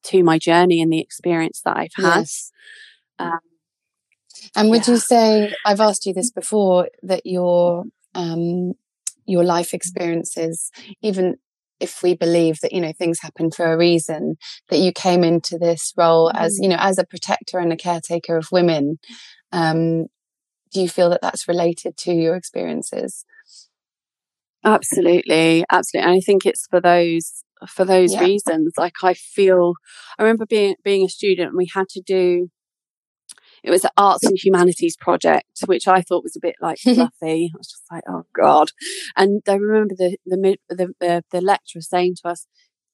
to 0.04 0.22
my 0.22 0.38
journey 0.38 0.80
and 0.80 0.92
the 0.92 1.00
experience 1.00 1.60
that 1.64 1.76
I've 1.76 1.90
had. 1.96 2.20
Yes. 2.20 2.52
Um, 3.18 3.40
and 4.54 4.70
would 4.70 4.86
yeah. 4.86 4.94
you 4.94 5.00
say 5.00 5.54
I've 5.64 5.80
asked 5.80 6.06
you 6.06 6.14
this 6.14 6.30
before 6.30 6.88
that 7.02 7.22
your 7.24 7.84
um, 8.14 8.74
your 9.26 9.44
life 9.44 9.74
experiences, 9.74 10.70
even 11.02 11.36
if 11.80 12.02
we 12.02 12.14
believe 12.14 12.58
that 12.60 12.72
you 12.72 12.80
know 12.80 12.92
things 12.92 13.20
happen 13.20 13.50
for 13.50 13.72
a 13.72 13.76
reason, 13.76 14.36
that 14.68 14.78
you 14.78 14.92
came 14.92 15.24
into 15.24 15.58
this 15.58 15.92
role 15.96 16.30
as 16.34 16.58
mm. 16.58 16.64
you 16.64 16.68
know 16.68 16.78
as 16.78 16.98
a 16.98 17.06
protector 17.06 17.58
and 17.58 17.72
a 17.72 17.76
caretaker 17.76 18.36
of 18.36 18.48
women, 18.52 18.98
um, 19.52 20.06
do 20.72 20.80
you 20.80 20.88
feel 20.88 21.10
that 21.10 21.22
that's 21.22 21.48
related 21.48 21.96
to 21.98 22.12
your 22.12 22.36
experiences? 22.36 23.24
Absolutely, 24.64 25.64
absolutely. 25.70 26.10
And 26.10 26.18
I 26.18 26.20
think 26.20 26.44
it's 26.44 26.66
for 26.68 26.80
those 26.80 27.44
for 27.66 27.84
those 27.84 28.12
yeah. 28.12 28.20
reasons. 28.20 28.72
Like 28.76 28.94
I 29.02 29.14
feel, 29.14 29.74
I 30.18 30.22
remember 30.22 30.46
being 30.46 30.76
being 30.84 31.04
a 31.04 31.08
student, 31.08 31.48
and 31.48 31.56
we 31.56 31.68
had 31.74 31.88
to 31.90 32.00
do. 32.00 32.48
It 33.68 33.72
was 33.72 33.84
an 33.84 33.90
arts 33.96 34.24
and 34.24 34.36
humanities 34.36 34.96
project, 34.96 35.60
which 35.66 35.86
I 35.86 36.00
thought 36.00 36.24
was 36.24 36.36
a 36.36 36.40
bit 36.40 36.56
like 36.60 36.78
fluffy. 36.82 37.50
I 37.54 37.56
was 37.56 37.68
just 37.68 37.84
like, 37.90 38.04
oh 38.08 38.24
god. 38.34 38.70
And 39.16 39.42
I 39.48 39.54
remember 39.54 39.94
the 39.96 40.16
the 40.26 40.56
the, 40.68 40.94
the, 40.98 41.24
the 41.30 41.40
lecturer 41.40 41.82
saying 41.82 42.16
to 42.22 42.30
us, 42.30 42.46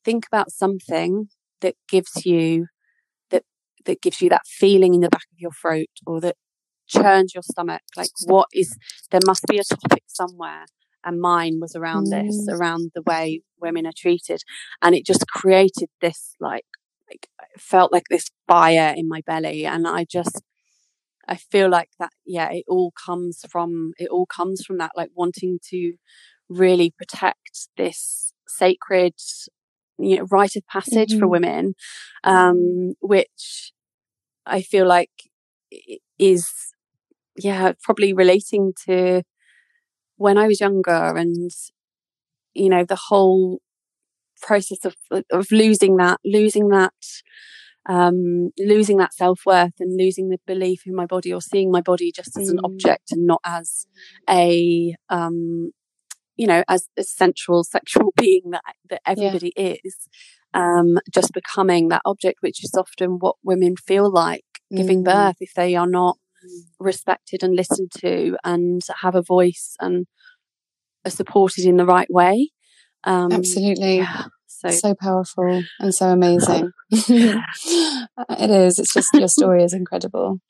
think 0.04 0.26
about 0.26 0.50
something 0.50 1.28
that 1.60 1.76
gives 1.88 2.26
you 2.26 2.66
that 3.30 3.44
that 3.86 4.02
gives 4.02 4.20
you 4.20 4.28
that 4.30 4.46
feeling 4.46 4.94
in 4.94 5.00
the 5.00 5.08
back 5.08 5.26
of 5.32 5.38
your 5.38 5.52
throat 5.52 5.88
or 6.06 6.20
that 6.20 6.36
churns 6.86 7.34
your 7.34 7.42
stomach. 7.42 7.82
Like, 7.96 8.10
what 8.26 8.48
is, 8.52 8.76
there 9.10 9.20
must 9.26 9.44
be 9.46 9.58
a 9.58 9.64
topic 9.64 10.04
somewhere. 10.06 10.66
And 11.06 11.20
mine 11.20 11.58
was 11.60 11.76
around 11.76 12.06
mm. 12.06 12.26
this, 12.26 12.48
around 12.48 12.92
the 12.94 13.02
way 13.02 13.42
women 13.60 13.86
are 13.86 13.92
treated. 13.96 14.40
And 14.80 14.94
it 14.94 15.04
just 15.04 15.26
created 15.28 15.90
this, 16.00 16.34
like, 16.40 16.64
like, 17.10 17.28
felt 17.58 17.92
like 17.92 18.04
this 18.08 18.30
fire 18.48 18.94
in 18.96 19.08
my 19.08 19.20
belly. 19.26 19.66
And 19.66 19.86
I 19.86 20.06
just, 20.10 20.40
I 21.28 21.36
feel 21.36 21.68
like 21.70 21.90
that, 21.98 22.12
yeah, 22.24 22.50
it 22.50 22.64
all 22.68 22.92
comes 22.92 23.44
from, 23.50 23.92
it 23.98 24.08
all 24.08 24.26
comes 24.26 24.64
from 24.64 24.78
that, 24.78 24.92
like 24.96 25.10
wanting 25.14 25.58
to 25.70 25.94
really 26.48 26.92
protect 26.96 27.68
this 27.76 28.32
sacred, 28.46 29.14
you 29.98 30.16
know, 30.18 30.26
rite 30.30 30.56
of 30.56 30.66
passage 30.66 31.10
mm-hmm. 31.10 31.20
for 31.20 31.28
women, 31.28 31.74
um, 32.24 32.94
which 33.00 33.72
I 34.46 34.62
feel 34.62 34.86
like 34.86 35.10
is 36.18 36.50
yeah, 37.36 37.72
probably 37.82 38.12
relating 38.12 38.72
to 38.86 39.22
when 40.16 40.38
I 40.38 40.46
was 40.46 40.60
younger 40.60 41.16
and, 41.16 41.50
you 42.54 42.68
know, 42.68 42.84
the 42.84 42.98
whole 43.08 43.60
process 44.40 44.84
of, 44.84 44.94
of 45.32 45.50
losing 45.50 45.96
that, 45.96 46.20
losing 46.24 46.68
that, 46.68 46.92
um, 47.86 48.50
losing 48.58 48.96
that 48.98 49.14
self 49.14 49.40
worth 49.44 49.74
and 49.80 49.96
losing 49.96 50.28
the 50.28 50.38
belief 50.46 50.82
in 50.86 50.94
my 50.94 51.06
body 51.06 51.32
or 51.32 51.40
seeing 51.40 51.70
my 51.70 51.80
body 51.80 52.12
just 52.12 52.38
as 52.38 52.48
an 52.48 52.58
mm. 52.58 52.64
object 52.64 53.12
and 53.12 53.26
not 53.26 53.40
as 53.44 53.86
a, 54.28 54.94
um, 55.08 55.72
you 56.36 56.46
know, 56.46 56.64
as 56.68 56.88
a 56.96 57.04
sensual 57.04 57.64
sexual 57.64 58.12
being 58.16 58.50
that, 58.50 58.74
that 58.88 59.00
everybody 59.06 59.52
yeah. 59.56 59.74
is. 59.84 60.08
Um, 60.52 60.98
just 61.12 61.32
becoming 61.32 61.88
that 61.88 62.02
object, 62.04 62.38
which 62.40 62.62
is 62.62 62.76
often 62.78 63.18
what 63.18 63.34
women 63.42 63.74
feel 63.74 64.08
like 64.08 64.44
giving 64.72 65.00
mm. 65.02 65.06
birth 65.06 65.38
if 65.40 65.52
they 65.54 65.74
are 65.74 65.88
not 65.88 66.16
respected 66.78 67.42
and 67.42 67.56
listened 67.56 67.90
to 67.98 68.36
and 68.44 68.80
have 69.02 69.16
a 69.16 69.22
voice 69.22 69.76
and 69.80 70.06
are 71.04 71.10
supported 71.10 71.64
in 71.64 71.76
the 71.76 71.84
right 71.84 72.06
way. 72.10 72.50
Um, 73.04 73.32
Absolutely. 73.32 73.96
Yeah, 73.96 74.26
so. 74.72 74.90
so 74.90 74.94
powerful 74.94 75.62
and 75.80 75.94
so 75.94 76.08
amazing. 76.08 76.70
it 76.90 78.50
is. 78.50 78.78
It's 78.78 78.94
just 78.94 79.08
your 79.14 79.28
story 79.28 79.62
is 79.62 79.72
incredible. 79.72 80.40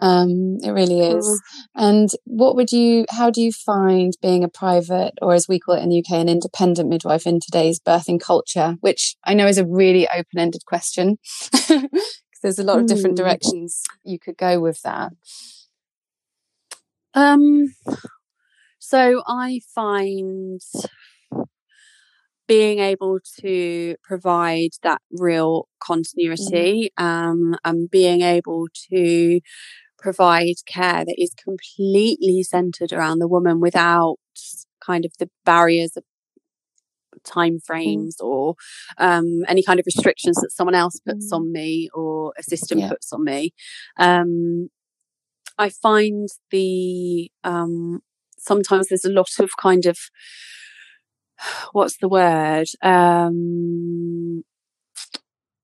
Um, 0.00 0.58
it 0.62 0.70
really 0.70 1.00
is. 1.16 1.26
Mm. 1.26 1.38
And 1.74 2.08
what 2.24 2.56
would 2.56 2.72
you, 2.72 3.06
how 3.10 3.30
do 3.30 3.40
you 3.40 3.52
find 3.52 4.12
being 4.20 4.44
a 4.44 4.48
private, 4.48 5.14
or 5.22 5.34
as 5.34 5.46
we 5.48 5.58
call 5.58 5.76
it 5.76 5.82
in 5.82 5.88
the 5.88 6.00
UK, 6.00 6.18
an 6.18 6.28
independent 6.28 6.88
midwife 6.88 7.26
in 7.26 7.40
today's 7.40 7.80
birthing 7.80 8.20
culture, 8.20 8.76
which 8.80 9.16
I 9.24 9.34
know 9.34 9.46
is 9.46 9.58
a 9.58 9.66
really 9.66 10.08
open 10.08 10.38
ended 10.38 10.64
question 10.66 11.18
because 11.52 11.88
there's 12.42 12.58
a 12.58 12.64
lot 12.64 12.78
of 12.78 12.86
different 12.86 13.18
hmm. 13.18 13.24
directions 13.24 13.82
you 14.04 14.18
could 14.18 14.36
go 14.36 14.60
with 14.60 14.82
that. 14.82 15.12
Um, 17.14 17.74
so 18.78 19.22
I 19.26 19.60
find 19.74 20.60
being 22.48 22.78
able 22.78 23.18
to 23.40 23.96
provide 24.02 24.70
that 24.82 25.00
real 25.10 25.68
continuity 25.80 26.90
mm. 26.98 27.02
um, 27.02 27.56
and 27.64 27.90
being 27.90 28.22
able 28.22 28.66
to 28.90 29.40
provide 29.98 30.54
care 30.66 31.04
that 31.04 31.16
is 31.18 31.32
completely 31.34 32.42
centered 32.42 32.92
around 32.92 33.18
the 33.18 33.28
woman 33.28 33.60
without 33.60 34.16
kind 34.80 35.04
of 35.04 35.12
the 35.18 35.28
barriers 35.44 35.96
of 35.96 36.04
time 37.24 37.54
Mm. 37.56 37.64
frames 37.64 38.20
or 38.20 38.54
um, 38.98 39.44
any 39.48 39.62
kind 39.62 39.80
of 39.80 39.86
restrictions 39.86 40.36
that 40.36 40.52
someone 40.52 40.74
else 40.74 41.00
puts 41.00 41.32
Mm. 41.32 41.36
on 41.36 41.52
me 41.52 41.88
or 41.94 42.32
a 42.38 42.42
system 42.42 42.78
Yeah. 42.78 42.88
puts 42.88 43.12
on 43.12 43.24
me. 43.24 43.52
Um, 43.98 44.68
I 45.58 45.70
find 45.70 46.28
the 46.50 47.30
um, 47.44 48.02
sometimes 48.38 48.88
there's 48.88 49.04
a 49.04 49.10
lot 49.10 49.38
of 49.40 49.50
kind 49.60 49.86
of 49.86 49.98
what's 51.72 51.96
the 51.98 52.08
word? 52.08 52.66
Um, 52.82 54.42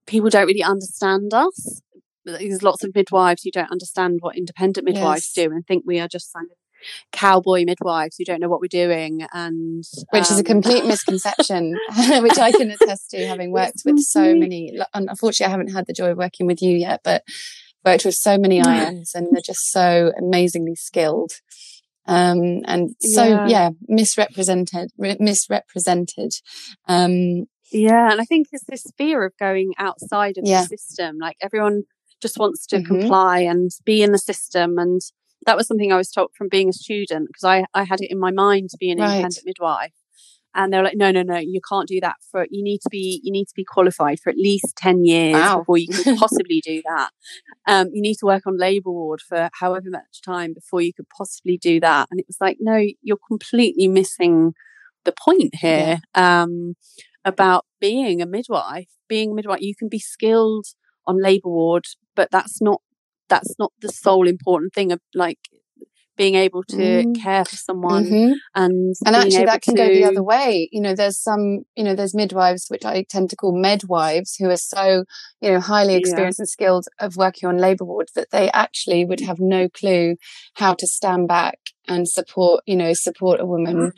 people 0.07 0.31
don't 0.31 0.47
really 0.47 0.63
understand 0.63 1.33
us. 1.35 1.83
There's 2.25 2.63
lots 2.63 2.85
of 2.85 2.95
midwives 2.95 3.43
who 3.43 3.51
don't 3.51 3.71
understand 3.71 4.19
what 4.21 4.37
independent 4.37 4.87
midwives 4.87 5.33
Yes. 5.35 5.47
do 5.47 5.53
and 5.53 5.67
think 5.67 5.85
we 5.87 5.99
are 5.99 6.09
just 6.09 6.33
kind 6.33 6.49
of 6.51 6.57
cowboy 7.13 7.65
midwives 7.65 8.17
who 8.17 8.25
don't 8.25 8.41
know 8.41 8.49
what 8.49 8.61
we're 8.61 8.67
doing 8.67 9.25
and 9.33 9.85
which 10.11 10.23
is 10.31 10.33
a 10.37 10.41
um, 10.41 10.45
complete 10.45 10.85
misconception, 10.85 11.77
which 12.21 12.39
I 12.39 12.53
can 12.53 12.71
attest 12.71 13.11
to, 13.11 13.27
having 13.27 13.53
worked 13.61 13.83
with 13.85 14.01
so 14.01 14.35
many. 14.35 14.79
Unfortunately, 14.95 15.47
I 15.47 15.51
haven't 15.51 15.73
had 15.73 15.87
the 15.87 15.93
joy 15.93 16.11
of 16.11 16.19
working 16.19 16.47
with 16.47 16.61
you 16.63 16.77
yet, 16.77 17.01
but 17.05 17.23
worked 17.85 18.05
with 18.05 18.15
so 18.15 18.39
many 18.39 18.61
IMs, 18.61 19.15
and 19.15 19.29
they're 19.33 19.43
just 19.45 19.71
so 19.71 20.13
amazingly 20.19 20.75
skilled. 20.75 21.33
Um, 22.07 22.63
and 22.67 22.91
so, 23.01 23.25
Yeah. 23.25 23.47
yeah, 23.47 23.71
misrepresented, 23.89 24.91
re- 24.99 25.17
misrepresented. 25.21 26.33
Um, 26.89 27.47
Yeah, 27.71 28.11
and 28.13 28.21
I 28.21 28.25
think 28.25 28.49
it's 28.53 28.65
this 28.65 28.85
fear 28.99 29.25
of 29.25 29.33
going 29.39 29.73
outside 29.79 30.37
of 30.37 30.45
Yeah. 30.45 30.63
the 30.63 30.67
system. 30.77 31.19
Like 31.19 31.37
everyone 31.41 31.85
just 32.21 32.39
wants 32.39 32.67
to 32.67 32.79
Mhm. 32.79 32.87
comply 32.87 33.39
and 33.41 33.71
be 33.85 34.03
in 34.03 34.13
the 34.13 34.19
system. 34.19 34.79
And 34.79 35.01
that 35.47 35.57
was 35.57 35.67
something 35.69 35.91
I 35.93 35.97
was 35.97 36.11
taught 36.11 36.35
from 36.37 36.49
being 36.49 36.69
a 36.69 36.73
student 36.75 37.29
because 37.29 37.45
I, 37.45 37.65
I 37.73 37.85
had 37.85 38.01
it 38.01 38.11
in 38.11 38.19
my 38.19 38.31
mind 38.31 38.71
to 38.71 38.77
be 38.79 38.91
an 38.91 38.99
Right. 38.99 39.09
independent 39.13 39.47
midwife. 39.47 39.95
And 40.55 40.73
they 40.73 40.79
were 40.79 40.85
like, 40.85 40.97
no, 40.97 41.11
no, 41.11 41.23
no, 41.23 41.39
you 41.39 41.61
can't 41.67 41.89
do 41.89 42.01
that 42.01 42.17
for, 42.31 42.47
you 42.51 42.63
need 42.63 42.81
to 42.83 42.89
be, 42.91 43.21
you 43.25 43.33
need 43.33 43.47
to 43.47 43.55
be 43.55 43.65
qualified 43.65 44.21
for 44.21 44.31
at 44.31 44.37
least 44.37 44.75
10 44.77 45.05
years 45.05 45.35
Wow. 45.35 45.59
before 45.61 45.79
you 45.79 45.89
can 45.89 46.17
possibly 46.19 46.61
do 46.61 46.83
that. 46.87 47.11
Um, 47.67 47.89
you 47.93 48.03
need 48.03 48.17
to 48.17 48.27
work 48.27 48.47
on 48.47 48.59
labour 48.59 48.91
ward 48.91 49.21
for 49.21 49.49
however 49.55 49.89
much 49.91 50.21
time 50.25 50.53
before 50.53 50.83
you 50.83 50.93
could 50.93 51.09
possibly 51.17 51.57
do 51.57 51.81
that. 51.81 52.09
And 52.11 52.21
it 52.21 52.27
was 52.29 52.37
like, 52.41 52.59
no, 52.61 52.85
you're 53.03 53.19
completely 53.29 53.89
missing 53.89 54.55
the 55.05 55.13
point 55.13 55.55
here. 55.55 56.01
Um, 56.15 56.75
about 57.25 57.65
being 57.81 58.21
a 58.21 58.27
midwife, 58.27 58.89
being 59.09 59.31
a 59.31 59.35
midwife, 59.35 59.61
you 59.61 59.75
can 59.77 59.89
be 59.89 60.01
skilled 60.01 60.67
on 61.07 61.23
labour 61.23 61.49
ward, 61.49 61.85
but 62.17 62.31
that's 62.33 62.61
not, 62.61 62.81
that's 63.29 63.55
not 63.59 63.73
the 63.81 63.89
sole 63.89 64.27
important 64.29 64.75
thing 64.75 64.91
of 64.93 65.01
like 65.15 65.39
being 66.17 66.35
able 66.35 66.63
to 66.65 67.05
Mm. 67.05 67.15
care 67.15 67.45
for 67.45 67.57
someone 67.57 68.05
mhm. 68.05 68.33
and 68.55 68.95
and 69.05 69.17
actually 69.17 69.45
that 69.45 69.63
can 69.63 69.75
go 69.75 69.89
the 69.91 70.05
other 70.05 70.23
way 70.23 70.69
you 70.73 70.81
know 70.81 70.95
there's 70.95 71.19
some 71.19 71.65
you 71.77 71.83
know 71.85 71.95
there's 71.95 72.15
midwives 72.15 72.67
which 72.69 72.85
i 72.85 73.03
tend 73.09 73.31
to 73.31 73.37
call 73.37 73.53
medwives 73.53 74.35
who 74.39 74.49
are 74.51 74.57
so 74.57 75.05
you 75.41 75.51
know 75.51 75.61
highly 75.61 75.95
Yeah. 75.95 75.99
experienced 75.99 76.39
and 76.39 76.49
skilled 76.49 76.87
of 76.99 77.17
working 77.17 77.49
on 77.49 77.59
labor 77.59 77.85
wards 77.85 78.13
that 78.13 78.31
they 78.31 78.51
actually 78.53 79.05
would 79.05 79.21
have 79.21 79.39
no 79.41 79.69
clue 79.69 80.17
how 80.55 80.75
to 80.75 80.87
stand 80.87 81.29
back 81.29 81.59
and 81.89 82.09
support 82.09 82.63
you 82.67 82.77
know 82.77 82.93
support 82.93 83.41
a 83.41 83.47
woman 83.47 83.93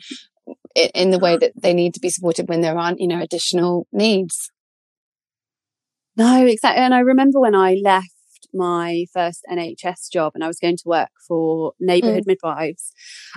i- 0.77 0.91
in 0.93 1.11
the 1.11 1.19
way 1.19 1.37
that 1.37 1.53
they 1.55 1.73
need 1.73 1.93
to 1.93 1.99
be 1.99 2.09
supported 2.09 2.47
when 2.49 2.61
there 2.61 2.77
aren't 2.77 2.99
you 2.99 3.07
know 3.07 3.21
additional 3.21 3.87
needs 3.91 4.51
No, 6.15 6.45
exactly. 6.45 6.83
And 6.83 6.93
I 6.93 6.99
remember 6.99 7.39
when 7.39 7.55
I 7.55 7.75
left 7.83 8.14
my 8.55 9.05
first 9.13 9.45
NHS 9.51 10.09
job 10.11 10.31
and 10.33 10.43
I 10.43 10.47
was 10.47 10.59
going 10.59 10.77
to 10.77 10.83
work 10.87 11.09
for 11.27 11.73
neighbourhood 11.79 12.23
midwives. 12.25 12.91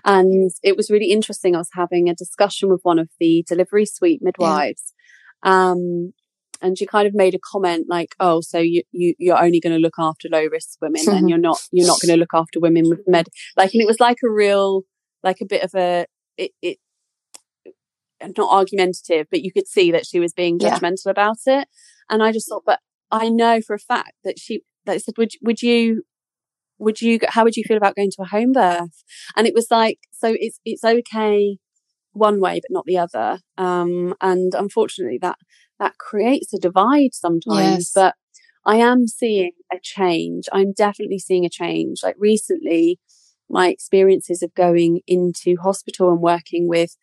And 0.04 0.50
it 0.62 0.76
was 0.76 0.90
really 0.90 1.10
interesting. 1.10 1.54
I 1.54 1.58
was 1.58 1.70
having 1.74 2.08
a 2.08 2.14
discussion 2.14 2.70
with 2.70 2.80
one 2.82 2.98
of 2.98 3.08
the 3.20 3.44
delivery 3.48 3.84
suite 3.86 4.20
midwives. 4.22 4.94
Um, 5.42 6.12
and 6.60 6.76
she 6.76 6.86
kind 6.86 7.06
of 7.06 7.14
made 7.14 7.34
a 7.34 7.38
comment 7.38 7.86
like, 7.88 8.16
"Oh, 8.18 8.40
so 8.40 8.58
you, 8.58 8.82
you 8.90 9.14
you're 9.18 9.40
only 9.40 9.60
going 9.60 9.74
to 9.74 9.78
look 9.78 9.94
after 9.98 10.28
low 10.28 10.44
risk 10.46 10.70
women, 10.80 11.02
and 11.06 11.28
you're 11.30 11.38
not 11.38 11.60
you're 11.70 11.86
not 11.86 12.00
going 12.00 12.12
to 12.16 12.18
look 12.18 12.34
after 12.34 12.58
women 12.58 12.88
with 12.88 13.00
med." 13.06 13.28
Like, 13.56 13.72
and 13.74 13.80
it 13.80 13.86
was 13.86 14.00
like 14.00 14.18
a 14.24 14.28
real, 14.28 14.82
like 15.22 15.40
a 15.40 15.46
bit 15.46 15.62
of 15.62 15.72
a 15.76 16.06
it, 16.36 16.50
it 16.60 16.78
not 18.36 18.52
argumentative, 18.52 19.26
but 19.30 19.42
you 19.42 19.52
could 19.52 19.68
see 19.68 19.90
that 19.92 20.06
she 20.06 20.18
was 20.18 20.32
being 20.32 20.58
Yeah. 20.60 20.76
judgmental 20.76 21.06
about 21.06 21.38
it. 21.46 21.68
And 22.10 22.22
I 22.22 22.32
just 22.32 22.48
thought, 22.48 22.64
but 22.66 22.80
I 23.10 23.28
know 23.28 23.60
for 23.60 23.74
a 23.74 23.78
fact 23.78 24.12
that 24.24 24.38
she, 24.38 24.62
that 24.86 25.00
said, 25.02 25.14
would, 25.18 25.32
would 25.42 25.62
you, 25.62 26.02
would 26.78 27.00
you, 27.00 27.18
how 27.28 27.44
would 27.44 27.56
you 27.56 27.64
feel 27.66 27.76
about 27.76 27.96
going 27.96 28.10
to 28.12 28.22
a 28.22 28.26
home 28.26 28.52
birth? 28.52 29.04
And 29.36 29.46
it 29.46 29.54
was 29.54 29.66
like, 29.70 29.98
so 30.12 30.34
it's, 30.38 30.60
it's 30.64 30.84
okay 30.84 31.58
one 32.12 32.40
way, 32.40 32.60
but 32.60 32.70
not 32.74 32.84
the 32.86 32.98
other. 32.98 33.40
Um, 33.56 34.14
and 34.20 34.54
unfortunately 34.54 35.18
that, 35.22 35.36
that 35.78 35.98
creates 35.98 36.52
a 36.52 36.58
divide 36.58 37.10
sometimes, 37.12 37.90
Yes. 37.90 37.92
but 37.94 38.14
I 38.66 38.76
am 38.76 39.06
seeing 39.06 39.52
a 39.72 39.76
change. 39.82 40.44
I'm 40.52 40.72
definitely 40.72 41.18
seeing 41.18 41.44
a 41.44 41.50
change. 41.50 41.98
Like 42.02 42.16
recently, 42.18 42.98
my 43.48 43.68
experiences 43.68 44.42
of 44.42 44.54
going 44.54 45.00
into 45.06 45.56
hospital 45.62 46.10
and 46.10 46.20
working 46.20 46.68
with 46.68 46.96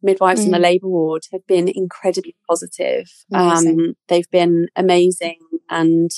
midwives 0.00 0.44
in 0.44 0.52
the 0.52 0.58
Mm. 0.58 0.62
labour 0.62 0.88
ward 0.88 1.22
have 1.32 1.44
been 1.46 1.66
incredibly 1.66 2.36
positive. 2.48 3.06
Um, 3.34 3.94
they've 4.06 4.30
been 4.30 4.68
amazing 4.76 5.38
and 5.68 6.10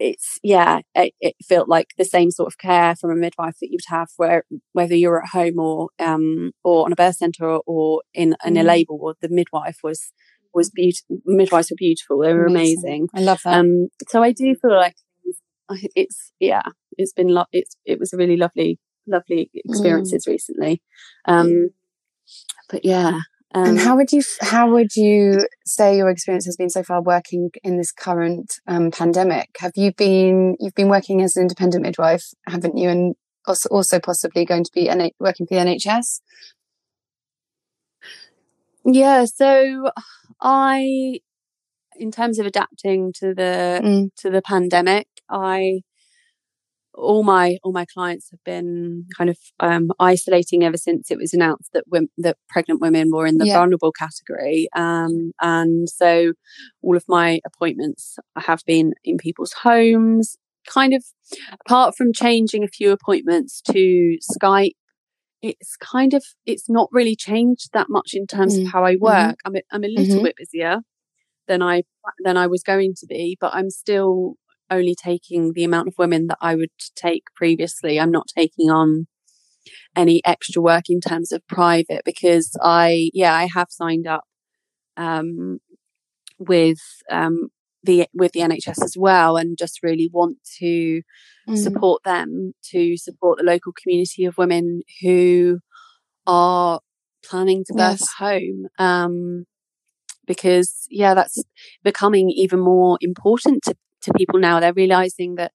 it's 0.00 0.38
yeah 0.42 0.80
it, 0.94 1.12
it 1.20 1.34
felt 1.46 1.68
like 1.68 1.88
the 1.98 2.04
same 2.06 2.30
sort 2.30 2.46
of 2.48 2.56
care 2.58 2.96
from 2.96 3.10
a 3.10 3.14
midwife 3.16 3.56
that 3.60 3.68
you 3.70 3.74
would 3.76 3.94
have 3.96 4.08
where 4.16 4.44
whether 4.72 4.94
you're 4.96 5.22
at 5.22 5.28
home 5.28 5.58
or 5.58 5.90
um 5.98 6.52
or 6.64 6.86
on 6.86 6.92
a 6.92 6.96
birth 6.96 7.16
center 7.16 7.46
or, 7.46 7.62
or 7.66 8.02
in 8.14 8.34
in 8.44 8.56
a 8.56 8.62
Mm. 8.62 8.66
labour 8.66 8.94
ward 8.94 9.16
the 9.20 9.28
midwife 9.28 9.78
was 9.84 10.10
was 10.54 10.70
beautiful 10.70 11.18
midwives 11.26 11.70
were 11.70 11.76
beautiful 11.76 12.18
they 12.18 12.32
were 12.32 12.46
amazing. 12.46 13.08
i 13.14 13.20
love 13.20 13.40
that. 13.44 13.54
Um 13.60 13.88
so 14.08 14.22
i 14.22 14.32
do 14.32 14.54
feel 14.60 14.74
like 14.74 14.96
it's 15.94 16.32
yeah 16.40 16.62
it's 16.98 17.12
been 17.12 17.28
lo- 17.28 17.44
it's 17.52 17.76
it 17.84 17.98
was 18.00 18.12
a 18.12 18.16
really 18.16 18.36
lovely 18.36 18.78
lovely 19.06 19.50
experiences 19.54 20.26
recently. 20.26 20.82
Um 21.26 21.70
but 22.70 22.84
yeah 22.84 23.20
um, 23.52 23.64
and 23.70 23.78
how 23.80 23.96
would 23.96 24.12
you 24.12 24.22
how 24.40 24.70
would 24.70 24.94
you 24.94 25.46
say 25.66 25.96
your 25.96 26.08
experience 26.08 26.44
has 26.46 26.56
been 26.56 26.70
so 26.70 26.82
far 26.82 27.02
working 27.02 27.50
in 27.64 27.76
this 27.76 27.90
current 27.92 28.54
um, 28.66 28.90
pandemic? 28.90 29.48
Have 29.58 29.72
you 29.74 29.92
been 29.92 30.56
you've 30.60 30.74
been 30.74 30.88
working 30.88 31.20
as 31.20 31.36
an 31.36 31.42
independent 31.42 31.82
midwife, 31.82 32.24
haven't 32.46 32.76
you? 32.76 32.88
And 32.88 33.14
also, 33.46 33.68
also 33.70 33.98
possibly 33.98 34.44
going 34.44 34.64
to 34.64 34.70
be 34.72 34.86
NH- 34.86 35.14
working 35.18 35.46
for 35.46 35.54
the 35.54 35.60
NHS. 35.60 36.20
Yeah, 38.84 39.24
so 39.24 39.90
I, 40.40 41.20
in 41.96 42.10
terms 42.10 42.38
of 42.38 42.46
adapting 42.46 43.12
to 43.14 43.34
the 43.34 43.80
Mm. 43.82 44.10
to 44.18 44.30
the 44.30 44.42
pandemic, 44.42 45.08
I 45.28 45.82
all 46.94 47.22
my 47.22 47.58
all 47.62 47.72
my 47.72 47.84
clients 47.86 48.30
have 48.30 48.42
been 48.44 49.06
kind 49.16 49.30
of 49.30 49.38
um, 49.60 49.90
isolating 50.00 50.64
ever 50.64 50.76
since 50.76 51.10
it 51.10 51.18
was 51.18 51.32
announced 51.32 51.70
that 51.72 51.84
that 52.18 52.36
pregnant 52.48 52.80
women 52.80 53.10
were 53.12 53.26
in 53.26 53.38
the 53.38 53.46
Yeah. 53.46 53.58
vulnerable 53.58 53.92
category, 53.92 54.68
um, 54.74 55.32
and 55.40 55.88
so 55.88 56.32
all 56.82 56.96
of 56.96 57.04
my 57.08 57.40
appointments 57.46 58.18
have 58.36 58.60
been 58.66 58.92
in 59.04 59.16
people's 59.18 59.52
homes. 59.52 60.36
Kind 60.66 60.92
of, 60.92 61.02
apart 61.66 61.96
from 61.96 62.12
changing 62.12 62.62
a 62.64 62.68
few 62.68 62.90
appointments 62.92 63.62
to 63.72 64.18
Skype 64.20 64.72
it's 65.42 65.74
kind 65.76 66.12
of 66.12 66.22
it's 66.44 66.68
not 66.68 66.86
really 66.92 67.16
changed 67.16 67.70
that 67.72 67.86
much 67.88 68.10
in 68.12 68.26
terms 68.26 68.58
Mm. 68.58 68.66
of 68.66 68.72
how 68.72 68.84
I 68.84 68.96
work. 69.00 69.36
I'm 69.46 69.56
a, 69.56 69.62
I'm 69.72 69.84
a 69.84 69.88
little 69.88 70.20
Mhm. 70.20 70.24
bit 70.24 70.36
busier 70.36 70.80
than 71.48 71.62
I 71.62 71.82
than 72.24 72.36
I 72.36 72.46
was 72.46 72.62
going 72.62 72.94
to 73.00 73.06
be, 73.06 73.38
but 73.40 73.54
I'm 73.54 73.70
still 73.70 74.34
only 74.70 74.94
taking 74.94 75.52
the 75.54 75.64
amount 75.64 75.88
of 75.88 75.94
women 75.98 76.26
that 76.28 76.38
I 76.40 76.54
would 76.54 76.70
take 76.94 77.24
previously. 77.34 77.98
I'm 77.98 78.10
not 78.10 78.28
taking 78.36 78.70
on 78.70 79.06
any 79.96 80.20
extra 80.24 80.62
work 80.62 80.84
in 80.88 81.00
terms 81.00 81.32
of 81.32 81.46
private 81.48 82.02
because 82.04 82.56
I 82.62 83.10
yeah 83.12 83.34
I 83.34 83.46
have 83.52 83.68
signed 83.70 84.06
up 84.06 84.24
um, 84.96 85.58
with 86.38 86.78
um, 87.10 87.48
the 87.82 88.06
with 88.14 88.32
the 88.32 88.40
NHS 88.40 88.82
as 88.82 88.96
well 88.98 89.36
and 89.36 89.58
just 89.58 89.82
really 89.82 90.08
want 90.12 90.38
to 90.60 91.02
Mm. 91.48 91.56
support 91.56 92.02
them 92.04 92.52
to 92.70 92.96
support 92.98 93.38
the 93.38 93.44
local 93.44 93.72
community 93.72 94.24
of 94.24 94.36
women 94.38 94.82
who 95.02 95.58
are 96.26 96.80
planning 97.24 97.64
to 97.64 97.72
birth 97.74 98.00
Yes. 98.00 98.02
at 98.02 98.24
home. 98.24 98.66
Um, 98.78 99.44
because 100.26 100.86
yeah, 100.90 101.14
that's 101.14 101.42
becoming 101.82 102.30
even 102.30 102.60
more 102.60 102.98
important 103.00 103.62
to, 103.64 103.74
to 104.02 104.12
people 104.16 104.38
now. 104.40 104.60
They're 104.60 104.72
realizing 104.72 105.34
that 105.36 105.52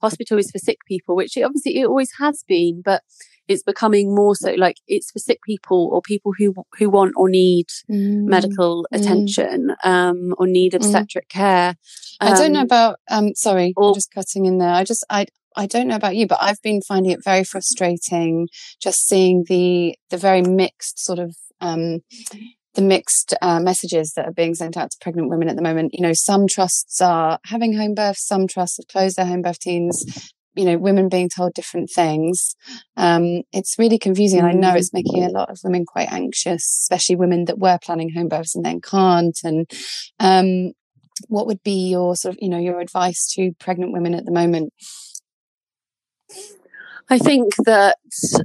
hospital 0.00 0.38
is 0.38 0.50
for 0.50 0.58
sick 0.58 0.78
people, 0.86 1.16
which 1.16 1.36
it 1.36 1.42
obviously 1.42 1.78
it 1.78 1.86
always 1.86 2.10
has 2.18 2.44
been, 2.46 2.82
but 2.84 3.02
it's 3.48 3.62
becoming 3.62 4.14
more 4.14 4.34
so 4.36 4.52
like 4.54 4.76
it's 4.86 5.10
for 5.10 5.18
sick 5.18 5.38
people 5.44 5.88
or 5.92 6.02
people 6.02 6.32
who 6.38 6.54
who 6.78 6.90
want 6.90 7.14
or 7.16 7.28
need 7.30 7.66
Mm. 7.90 8.26
medical 8.26 8.86
Mm. 8.92 8.98
attention 9.00 9.74
um, 9.84 10.34
or 10.38 10.46
need 10.46 10.74
obstetric 10.74 11.28
care. 11.30 11.76
I 12.20 12.34
don't 12.38 12.52
know 12.52 12.60
Um, 12.60 12.66
about 12.66 12.96
um 13.10 13.34
sorry, 13.34 13.72
or- 13.76 13.88
I'm 13.88 13.94
just 13.94 14.12
cutting 14.12 14.44
in 14.46 14.58
there. 14.58 14.70
I 14.80 14.84
just 14.84 15.04
I 15.10 15.26
I 15.56 15.66
don't 15.66 15.88
know 15.88 15.96
about 15.96 16.14
you, 16.14 16.26
but 16.26 16.38
I've 16.40 16.60
been 16.62 16.82
finding 16.82 17.10
it 17.10 17.24
very 17.24 17.42
frustrating 17.42 18.48
just 18.80 19.08
seeing 19.08 19.44
the 19.48 19.96
the 20.10 20.18
very 20.18 20.42
mixed 20.42 20.98
sort 21.04 21.18
of 21.18 21.34
um, 21.60 22.00
the 22.78 22.84
mixed 22.84 23.34
uh, 23.42 23.58
messages 23.58 24.12
that 24.12 24.26
are 24.26 24.32
being 24.32 24.54
sent 24.54 24.76
out 24.76 24.92
to 24.92 24.96
pregnant 25.00 25.28
women 25.28 25.48
at 25.48 25.56
the 25.56 25.62
moment. 25.62 25.94
You 25.94 26.00
know, 26.00 26.12
some 26.14 26.46
trusts 26.46 27.00
are 27.00 27.40
having 27.44 27.76
home 27.76 27.92
births, 27.92 28.24
some 28.24 28.46
trusts 28.46 28.76
have 28.76 28.86
closed 28.86 29.16
their 29.16 29.26
home 29.26 29.42
birth 29.42 29.58
teams. 29.58 30.04
You 30.54 30.64
know, 30.64 30.78
women 30.78 31.08
being 31.08 31.28
told 31.28 31.54
different 31.54 31.90
things. 31.92 32.54
Um, 32.96 33.42
it's 33.52 33.78
really 33.78 33.98
confusing. 33.98 34.38
And 34.38 34.48
I 34.48 34.52
know 34.52 34.74
it's 34.74 34.92
making 34.92 35.24
a 35.24 35.28
lot 35.28 35.50
of 35.50 35.58
women 35.64 35.86
quite 35.86 36.10
anxious, 36.10 36.64
especially 36.82 37.16
women 37.16 37.46
that 37.46 37.58
were 37.58 37.78
planning 37.82 38.10
home 38.10 38.28
births 38.28 38.54
and 38.54 38.64
then 38.64 38.80
can't. 38.80 39.38
And 39.42 39.68
um, 40.20 40.72
what 41.26 41.46
would 41.46 41.62
be 41.64 41.90
your 41.90 42.14
sort 42.14 42.34
of, 42.34 42.38
you 42.40 42.48
know, 42.48 42.58
your 42.58 42.80
advice 42.80 43.28
to 43.34 43.52
pregnant 43.58 43.92
women 43.92 44.14
at 44.14 44.24
the 44.24 44.32
moment? 44.32 44.72
I 47.10 47.18
think 47.18 47.54
that 47.64 47.96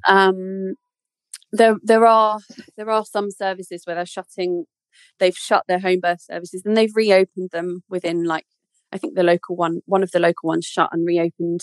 um, 0.08 0.76
there 1.54 1.78
there 1.82 2.06
are 2.06 2.40
there 2.76 2.90
are 2.90 3.06
some 3.06 3.32
services 3.32 3.84
where 3.86 3.96
they're 3.96 4.06
shutting, 4.06 4.66
they've 5.20 5.38
shut 5.38 5.64
their 5.68 5.80
home 5.80 6.00
birth 6.02 6.22
services 6.22 6.64
and 6.66 6.76
they've 6.76 6.96
reopened 6.96 7.52
them 7.52 7.84
within 7.90 8.24
like 8.24 8.46
I 8.94 8.98
think 8.98 9.16
the 9.16 9.24
local 9.24 9.56
one, 9.56 9.82
one 9.86 10.04
of 10.04 10.12
the 10.12 10.20
local 10.20 10.48
ones 10.48 10.66
shut 10.66 10.90
and 10.92 11.06
reopened 11.06 11.62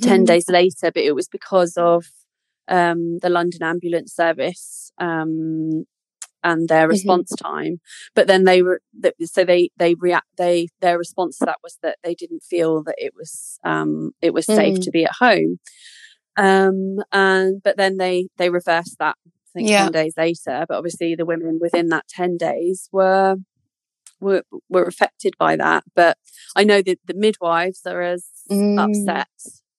10 0.00 0.22
mm. 0.22 0.26
days 0.26 0.48
later, 0.48 0.90
but 0.90 1.02
it 1.02 1.14
was 1.14 1.28
because 1.28 1.76
of 1.76 2.06
um, 2.68 3.18
the 3.18 3.28
London 3.28 3.62
ambulance 3.62 4.14
service 4.14 4.90
um, 4.98 5.84
and 6.42 6.68
their 6.68 6.84
mm-hmm. 6.84 6.92
response 6.92 7.32
mm-hmm. 7.32 7.54
time. 7.54 7.80
But 8.14 8.28
then 8.28 8.44
they 8.44 8.62
were, 8.62 8.80
so 9.24 9.44
they, 9.44 9.70
they 9.76 9.94
react, 9.94 10.28
they, 10.38 10.68
their 10.80 10.96
response 10.96 11.38
to 11.38 11.44
that 11.44 11.58
was 11.62 11.78
that 11.82 11.98
they 12.02 12.14
didn't 12.14 12.42
feel 12.42 12.82
that 12.84 12.96
it 12.96 13.12
was, 13.14 13.58
um, 13.62 14.12
it 14.22 14.32
was 14.32 14.46
safe 14.46 14.78
mm. 14.78 14.84
to 14.84 14.90
be 14.90 15.04
at 15.04 15.12
home. 15.18 15.58
Um, 16.36 16.98
and, 17.12 17.62
but 17.62 17.76
then 17.76 17.96
they, 17.96 18.28
they 18.36 18.50
reversed 18.50 18.96
that, 18.98 19.16
I 19.26 19.48
think 19.52 19.68
yeah. 19.68 19.84
10 19.84 19.92
days 19.92 20.14
later. 20.16 20.64
But 20.68 20.76
obviously 20.76 21.14
the 21.14 21.26
women 21.26 21.58
within 21.60 21.88
that 21.88 22.08
10 22.08 22.36
days 22.36 22.88
were, 22.92 23.36
were, 24.20 24.42
were 24.68 24.84
affected 24.84 25.34
by 25.38 25.56
that. 25.56 25.84
But 25.94 26.18
I 26.56 26.64
know 26.64 26.82
that 26.82 26.98
the 27.06 27.14
midwives 27.14 27.82
are 27.86 28.02
as 28.02 28.26
mm. 28.50 28.78
upset 28.78 29.28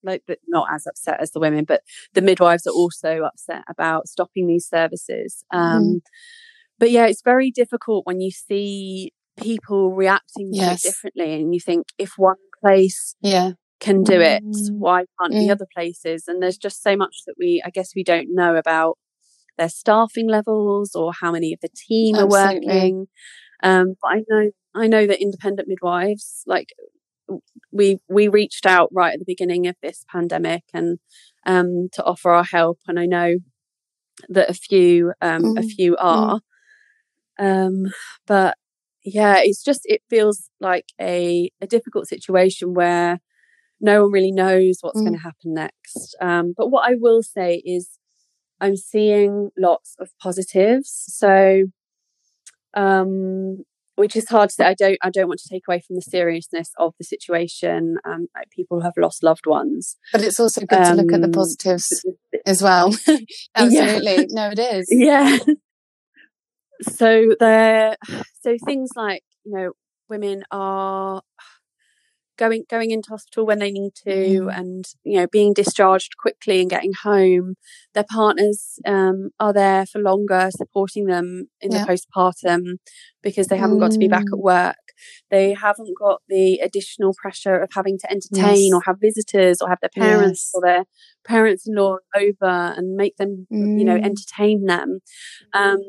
like 0.03 0.23
but 0.25 0.39
not 0.47 0.67
as 0.73 0.87
upset 0.87 1.21
as 1.21 1.29
the 1.29 1.39
women 1.39 1.63
but 1.63 1.81
the 2.15 2.23
midwives 2.23 2.65
are 2.65 2.73
also 2.73 3.21
upset 3.21 3.63
about 3.69 4.07
stopping 4.07 4.47
these 4.47 4.67
services 4.67 5.43
um 5.51 5.83
mm 5.83 6.01
but 6.81 6.89
yeah, 6.89 7.05
it's 7.05 7.21
very 7.21 7.51
difficult 7.51 8.07
when 8.07 8.19
you 8.19 8.31
see 8.31 9.13
people 9.39 9.93
reacting 9.93 10.49
yes. 10.51 10.81
differently 10.81 11.35
and 11.35 11.53
you 11.53 11.59
think 11.59 11.85
if 11.99 12.13
one 12.17 12.37
place 12.59 13.15
yeah 13.21 13.51
can 13.81 14.03
do 14.03 14.21
it 14.21 14.43
mm. 14.43 14.71
why 14.77 15.03
can't 15.19 15.33
mm. 15.33 15.39
the 15.39 15.51
other 15.51 15.67
places 15.73 16.25
and 16.27 16.41
there's 16.41 16.57
just 16.57 16.81
so 16.81 16.95
much 16.95 17.23
that 17.25 17.35
we 17.37 17.61
i 17.65 17.69
guess 17.69 17.91
we 17.95 18.03
don't 18.03 18.27
know 18.31 18.55
about 18.55 18.97
their 19.57 19.69
staffing 19.69 20.29
levels 20.29 20.95
or 20.95 21.11
how 21.19 21.31
many 21.31 21.51
of 21.51 21.59
the 21.61 21.69
team 21.75 22.15
Absolutely. 22.15 22.37
are 22.37 22.45
working 22.45 23.07
um, 23.63 23.95
but 24.01 24.07
i 24.07 24.23
know 24.29 24.51
i 24.75 24.87
know 24.87 25.05
that 25.05 25.21
independent 25.21 25.67
midwives 25.67 26.43
like 26.47 26.69
we 27.71 27.97
we 28.07 28.27
reached 28.27 28.65
out 28.65 28.89
right 28.93 29.13
at 29.13 29.19
the 29.19 29.25
beginning 29.25 29.67
of 29.67 29.75
this 29.81 30.05
pandemic 30.09 30.63
and 30.73 30.99
um, 31.45 31.89
to 31.91 32.03
offer 32.03 32.31
our 32.31 32.43
help 32.43 32.79
and 32.87 32.99
i 32.99 33.05
know 33.05 33.35
that 34.29 34.49
a 34.49 34.53
few 34.53 35.13
um, 35.21 35.41
mm. 35.41 35.59
a 35.59 35.63
few 35.63 35.93
mm. 35.93 35.97
are 35.99 36.41
um, 37.41 37.85
but 38.27 38.55
yeah, 39.03 39.37
it's 39.39 39.63
just, 39.63 39.81
it 39.85 40.01
feels 40.09 40.49
like 40.59 40.85
a, 40.99 41.49
a 41.59 41.67
difficult 41.67 42.07
situation 42.07 42.73
where 42.73 43.19
no 43.81 44.03
one 44.03 44.11
really 44.11 44.31
knows 44.31 44.77
what's 44.81 44.99
mm. 44.99 45.05
going 45.05 45.17
to 45.17 45.23
happen 45.23 45.53
next. 45.53 46.15
Um, 46.21 46.53
but 46.55 46.69
what 46.69 46.89
I 46.89 46.95
will 46.99 47.23
say 47.23 47.61
is 47.65 47.97
I'm 48.61 48.77
seeing 48.77 49.49
lots 49.57 49.95
of 49.99 50.09
positives. 50.21 50.89
So, 51.07 51.63
um, 52.75 53.63
which 53.95 54.15
is 54.15 54.29
hard 54.29 54.49
to 54.49 54.55
say. 54.55 54.65
I 54.65 54.73
don't, 54.73 54.97
I 55.01 55.09
don't 55.09 55.27
want 55.27 55.41
to 55.41 55.49
take 55.49 55.63
away 55.67 55.81
from 55.85 55.95
the 55.95 56.01
seriousness 56.01 56.71
of 56.77 56.93
the 56.97 57.03
situation. 57.03 57.97
Um, 58.05 58.27
like 58.35 58.49
people 58.51 58.81
have 58.81 58.93
lost 58.97 59.23
loved 59.23 59.45
ones, 59.45 59.97
but 60.11 60.21
it's 60.21 60.39
also 60.39 60.61
good 60.61 60.83
to 60.83 60.93
look 60.93 61.11
at 61.11 61.21
the 61.21 61.27
um, 61.27 61.31
positives 61.31 62.05
as 62.45 62.61
well. 62.61 62.95
Absolutely, 63.55 64.15
yeah. 64.15 64.25
no, 64.29 64.49
it 64.51 64.59
is. 64.59 64.87
Yeah, 64.89 65.37
so 66.83 67.35
there 67.39 67.97
so 68.41 68.57
things 68.65 68.91
like 68.95 69.23
you 69.43 69.53
know 69.53 69.71
women 70.09 70.43
are 70.51 71.21
going 72.41 72.63
going 72.69 72.89
into 72.89 73.11
hospital 73.11 73.45
when 73.45 73.59
they 73.59 73.71
need 73.71 73.93
to 73.93 74.09
mm. 74.09 74.57
and 74.57 74.85
you 75.03 75.19
know 75.19 75.27
being 75.27 75.53
discharged 75.53 76.17
quickly 76.17 76.59
and 76.59 76.71
getting 76.71 76.91
home 77.03 77.53
their 77.93 78.05
partners 78.09 78.79
um, 78.85 79.29
are 79.39 79.53
there 79.53 79.85
for 79.85 80.01
longer 80.01 80.49
supporting 80.49 81.05
them 81.05 81.45
in 81.61 81.71
yeah. 81.71 81.85
the 81.85 81.91
postpartum 81.91 82.77
because 83.21 83.47
they 83.47 83.57
haven't 83.57 83.77
mm. 83.77 83.81
got 83.81 83.91
to 83.91 83.99
be 83.99 84.07
back 84.07 84.23
at 84.23 84.39
mm. 84.39 84.43
work 84.43 84.75
they 85.29 85.53
haven't 85.53 85.95
got 85.99 86.21
the 86.29 86.55
additional 86.63 87.13
pressure 87.21 87.59
of 87.59 87.69
having 87.75 87.97
to 87.99 88.11
entertain 88.11 88.69
yes. 88.69 88.73
or 88.73 88.81
have 88.85 88.97
visitors 88.99 89.61
or 89.61 89.69
have 89.69 89.79
their 89.81 89.89
parents 89.95 90.49
yes. 90.49 90.51
or 90.55 90.61
their 90.61 90.85
parents-in-law 91.23 91.97
over 92.15 92.73
and 92.75 92.95
make 92.95 93.17
them 93.17 93.45
mm. 93.53 93.77
you 93.77 93.85
know 93.85 93.97
mm. 93.97 94.03
entertain 94.03 94.65
them 94.65 94.99
um, 95.53 95.79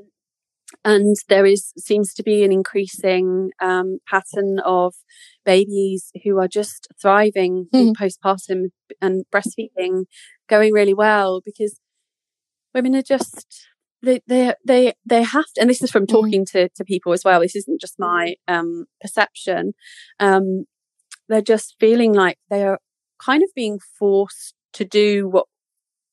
and 0.85 1.17
there 1.29 1.47
is 1.47 1.73
seems 1.79 2.13
to 2.15 2.23
be 2.23 2.45
an 2.45 2.53
increasing 2.53 3.51
um, 3.61 3.99
pattern 4.07 4.59
of 4.65 4.95
babies 5.45 6.11
who 6.25 6.39
are 6.39 6.49
just 6.49 6.89
thriving 7.01 7.67
mm. 7.75 7.81
in 7.81 7.95
postpartum 7.95 8.71
and 9.01 9.25
breastfeeding 9.33 10.05
going 10.49 10.73
really 10.73 10.95
well 10.95 11.41
because 11.45 11.79
women 12.75 12.95
are 12.95 13.03
just 13.03 13.69
they 14.03 14.21
they 14.27 14.55
they 14.67 14.95
they 15.05 15.23
have 15.23 15.45
to 15.55 15.61
and 15.61 15.71
this 15.71 15.83
is 15.83 15.91
from 15.91 16.03
hmm. 16.03 16.13
talking 16.13 16.45
to 16.45 16.69
to 16.71 16.85
people 16.85 17.13
as 17.13 17.25
well 17.25 17.41
this 17.41 17.57
isn't 17.57 17.81
just 17.81 17.99
my 17.99 18.35
um, 18.49 18.87
perception 19.01 19.73
um, 20.21 20.65
they're 21.29 21.41
just 21.41 21.77
feeling 21.79 22.13
like 22.13 22.39
they 22.51 22.65
are 22.65 22.79
kind 23.25 23.43
of 23.43 23.51
being 23.55 23.79
forced 23.99 24.55
to 24.73 24.85
do 24.85 25.29
what 25.29 25.47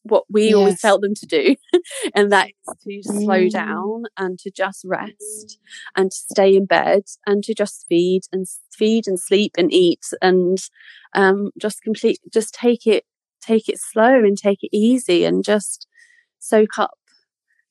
what 0.04 0.24
we 0.30 0.46
yes. 0.46 0.56
always 0.56 0.82
tell 0.82 1.00
them 1.00 1.14
to 1.16 1.26
do, 1.26 1.56
and 2.16 2.32
that 2.32 2.50
is 2.86 3.04
to 3.04 3.14
slow 3.14 3.42
mm. 3.42 3.52
down 3.52 4.04
and 4.18 4.40
to 4.40 4.52
just 4.52 4.84
rest 4.86 5.60
and 5.96 6.12
to 6.12 6.18
stay 6.18 6.56
in 6.56 6.66
bed 6.66 7.04
and 7.26 7.44
to 7.44 7.54
just 7.54 7.86
feed 7.88 8.22
and 8.32 8.48
feed 8.72 9.08
and 9.08 9.20
sleep 9.20 9.54
and 9.58 9.74
eat 9.74 10.06
and 10.22 10.58
um, 11.14 11.52
just 11.60 11.82
complete, 11.82 12.20
just 12.32 12.54
take 12.54 12.88
it, 12.88 13.06
take 13.42 13.68
it 13.68 13.80
slow 13.80 14.16
and 14.16 14.38
take 14.38 14.60
it 14.62 14.76
easy 14.76 15.26
and 15.26 15.44
just 15.44 15.88
soak 16.40 16.78
up 16.78 17.00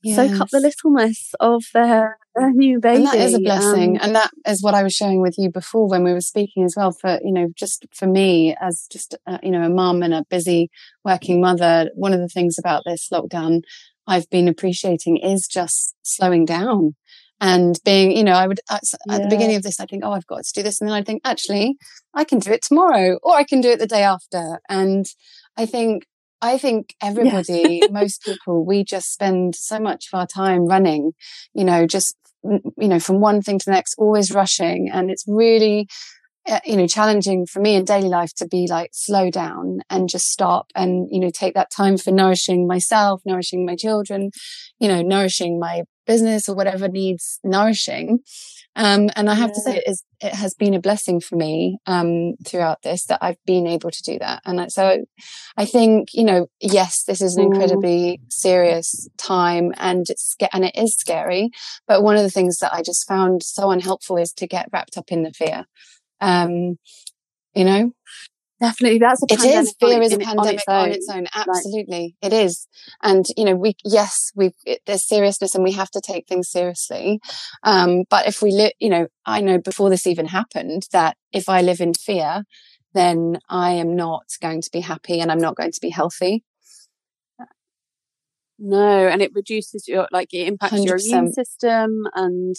yes. 0.03 0.17
soak 0.17 0.41
up 0.41 0.49
the 0.51 0.61
littleness 0.61 1.35
of 1.41 1.65
their, 1.73 2.19
new 2.53 2.81
baby. 2.81 2.97
And 2.97 3.07
that 3.07 3.17
is 3.17 3.35
a 3.35 3.39
blessing. 3.39 3.97
Um, 3.97 4.03
and 4.03 4.17
that 4.17 4.31
is 4.47 4.63
what 4.63 4.75
I 4.75 4.83
was 4.83 4.95
sharing 4.95 5.21
with 5.21 5.37
you 5.39 5.51
before 5.51 5.89
when 5.89 6.05
we 6.05 6.13
were 6.13 6.21
speaking 6.21 6.65
as 6.65 6.75
well. 6.77 6.93
For, 6.93 7.19
you 7.23 7.33
know, 7.33 7.49
just 7.55 7.87
for 7.95 8.07
me 8.07 8.57
as 8.61 8.87
just, 8.91 9.17
uh, 9.27 9.39
you 9.43 9.51
know, 9.51 9.63
a 9.63 9.69
mum 9.69 10.03
and 10.03 10.15
a 10.15 10.25
busy 10.29 10.71
working 11.05 11.41
mother, 11.41 11.91
one 11.95 12.13
of 12.13 12.21
the 12.21 12.29
things 12.29 12.59
about 12.59 12.83
this 12.85 13.09
lockdown 13.13 13.63
I've 14.07 14.29
been 14.31 14.49
appreciating 14.49 15.19
is 15.19 15.47
just 15.47 15.95
slowing 16.03 16.45
down 16.45 16.95
and 17.41 17.79
being, 17.85 18.17
you 18.17 18.25
know, 18.25 18.33
I 18.33 18.47
would 18.47 18.61
at, 18.71 18.83
yeah. 19.07 19.19
the 19.19 19.29
beginning 19.29 19.57
of 19.57 19.63
this, 19.63 19.81
I 19.81 19.87
think, 19.87 20.03
oh, 20.05 20.13
I've 20.13 20.27
got 20.27 20.45
to 20.45 20.53
do 20.53 20.63
this. 20.63 20.81
And 20.81 20.89
then 20.89 20.97
I 20.97 21.03
think, 21.03 21.23
actually, 21.25 21.77
I 22.15 22.25
can 22.25 22.39
do 22.39 22.51
it 22.51 22.63
tomorrow 22.63 23.19
or 23.23 23.37
I 23.37 23.45
can 23.45 23.61
do 23.61 23.71
it 23.71 23.79
the 23.79 23.87
day 23.87 24.03
after. 24.03 24.61
And 24.69 25.07
I 25.57 25.67
think 25.67 26.07
I 26.41 26.57
think 26.57 26.95
everybody, 27.03 27.81
yes. 27.83 27.91
most 27.91 28.23
people, 28.23 28.65
we 28.65 28.85
just 28.85 29.13
spend 29.13 29.57
so 29.57 29.81
much 29.81 30.09
of 30.13 30.19
our 30.19 30.27
time 30.27 30.67
running, 30.67 31.13
you 31.53 31.65
know, 31.65 31.87
just, 31.87 32.17
you 32.45 32.89
know, 32.89 33.01
from 33.01 33.21
one 33.21 33.43
thing 33.43 33.59
to 33.59 33.65
the 33.67 33.73
next, 33.73 33.95
always 33.99 34.33
rushing. 34.33 34.91
And 34.93 35.11
it's 35.11 35.25
really, 35.27 35.89
uh, 36.49 36.61
you 36.65 36.77
know, 36.77 36.87
challenging 36.87 37.47
for 37.47 37.61
me 37.61 37.75
in 37.75 37.85
daily 37.85 38.09
life 38.09 38.33
to 38.37 38.47
be 38.47 38.67
like 38.69 38.91
slow 38.93 39.31
down 39.31 39.81
and 39.91 40.09
just 40.09 40.27
stop 40.27 40.67
and, 40.75 41.09
you 41.11 41.21
know, 41.21 41.31
take 41.31 41.55
that 41.55 41.71
time 41.71 41.97
for 41.97 42.11
nourishing 42.11 42.67
myself, 42.67 43.21
nourishing 43.25 43.67
my 43.67 43.77
children, 43.77 44.31
you 44.79 44.89
know, 44.89 45.03
nourishing 45.03 45.59
my 45.59 45.83
business 46.07 46.49
or 46.49 46.55
whatever 46.55 46.89
needs 46.89 47.39
nourishing. 47.45 48.21
Um, 48.79 49.11
and 49.17 49.29
I 49.29 49.35
have 49.35 49.51
yeah. 49.51 49.55
to 49.55 49.61
say, 49.61 49.77
it, 49.79 49.85
is, 49.89 50.05
it 50.21 50.35
has 50.35 50.55
been 50.55 50.73
a 50.73 50.81
blessing 50.81 51.21
for 51.21 51.35
me 51.35 51.79
um, 51.87 52.35
throughout 52.47 52.83
this 52.83 53.07
that 53.07 53.19
I've 53.21 53.45
been 53.45 53.67
able 53.67 53.91
to 53.91 54.03
do 54.05 54.21
that. 54.21 54.41
And 54.47 54.73
so 54.73 55.05
I 55.57 55.65
think, 55.65 56.11
you 56.15 56.23
know, 56.23 56.47
yes, 56.61 57.03
this 57.03 57.21
is 57.21 57.37
an 57.37 57.43
incredibly 57.43 58.21
serious 58.31 59.09
time 59.19 59.75
and 59.79 60.09
it's 60.09 60.37
and 60.53 60.65
it 60.65 60.77
is 60.77 60.95
scary. 60.95 61.51
But 61.89 62.05
one 62.05 62.17
of 62.17 62.23
the 62.23 62.31
things 62.31 62.59
that 62.59 62.73
I 62.73 62.83
just 62.83 63.09
found 63.09 63.43
so 63.43 63.73
unhelpful 63.73 64.17
is 64.17 64.33
to 64.35 64.47
get 64.47 64.69
wrapped 64.73 64.97
up 64.97 65.11
in 65.11 65.25
the 65.25 65.33
fear. 65.33 65.65
Um, 66.21 66.79
you 67.55 67.65
know, 67.65 67.93
Definitely, 68.61 68.99
that's 68.99 69.23
a 69.23 69.27
it 69.33 69.45
is. 69.45 69.75
Fear 69.79 70.03
is 70.03 70.13
a 70.13 70.19
pandemic 70.19 70.39
on 70.41 70.49
its, 70.49 70.65
on 70.69 70.91
its 70.91 71.09
own. 71.09 71.27
Absolutely, 71.35 72.17
it 72.21 72.33
is. 72.33 72.67
And 73.03 73.25
you 73.37 73.45
know, 73.45 73.55
we 73.55 73.77
yes, 73.85 74.33
we 74.35 74.53
there's 74.85 75.07
seriousness, 75.07 75.55
and 75.55 75.63
we 75.63 75.73
have 75.73 75.91
to 75.93 76.01
take 76.01 76.27
things 76.27 76.51
seriously. 76.51 77.21
Um, 77.63 78.05
but 78.11 78.27
if 78.27 78.43
we 78.43 78.51
live, 78.51 78.73
you 78.81 78.89
know, 78.89 79.07
I 79.25 79.41
know 79.41 79.59
before 79.59 79.91
this 79.91 80.09
even 80.09 80.27
happened 80.27 80.89
that 80.93 81.17
if 81.33 81.49
I 81.49 81.63
live 81.63 81.81
in 81.81 81.95
fear, 81.95 82.43
then 82.95 83.39
I 83.49 83.73
am 83.73 83.95
not 83.95 84.25
going 84.43 84.61
to 84.63 84.71
be 84.73 84.81
happy 84.81 85.21
and 85.21 85.31
I'm 85.31 85.39
not 85.39 85.57
going 85.57 85.73
to 85.73 85.81
be 85.81 85.91
healthy. 85.91 86.43
No, 88.59 89.07
and 89.07 89.23
it 89.23 89.31
reduces 89.35 89.87
your 89.87 90.09
like 90.11 90.35
it 90.35 90.49
impacts 90.49 90.75
100%. 90.75 90.85
your 90.85 90.97
immune 90.97 91.33
system 91.33 92.09
and 92.15 92.57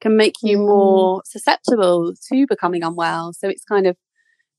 can 0.00 0.16
make 0.16 0.34
you 0.42 0.58
mm. 0.58 0.66
more 0.66 1.22
susceptible 1.24 2.14
to 2.30 2.46
becoming 2.46 2.84
unwell. 2.84 3.32
So 3.32 3.48
it's 3.48 3.64
kind 3.64 3.86
of 3.86 3.96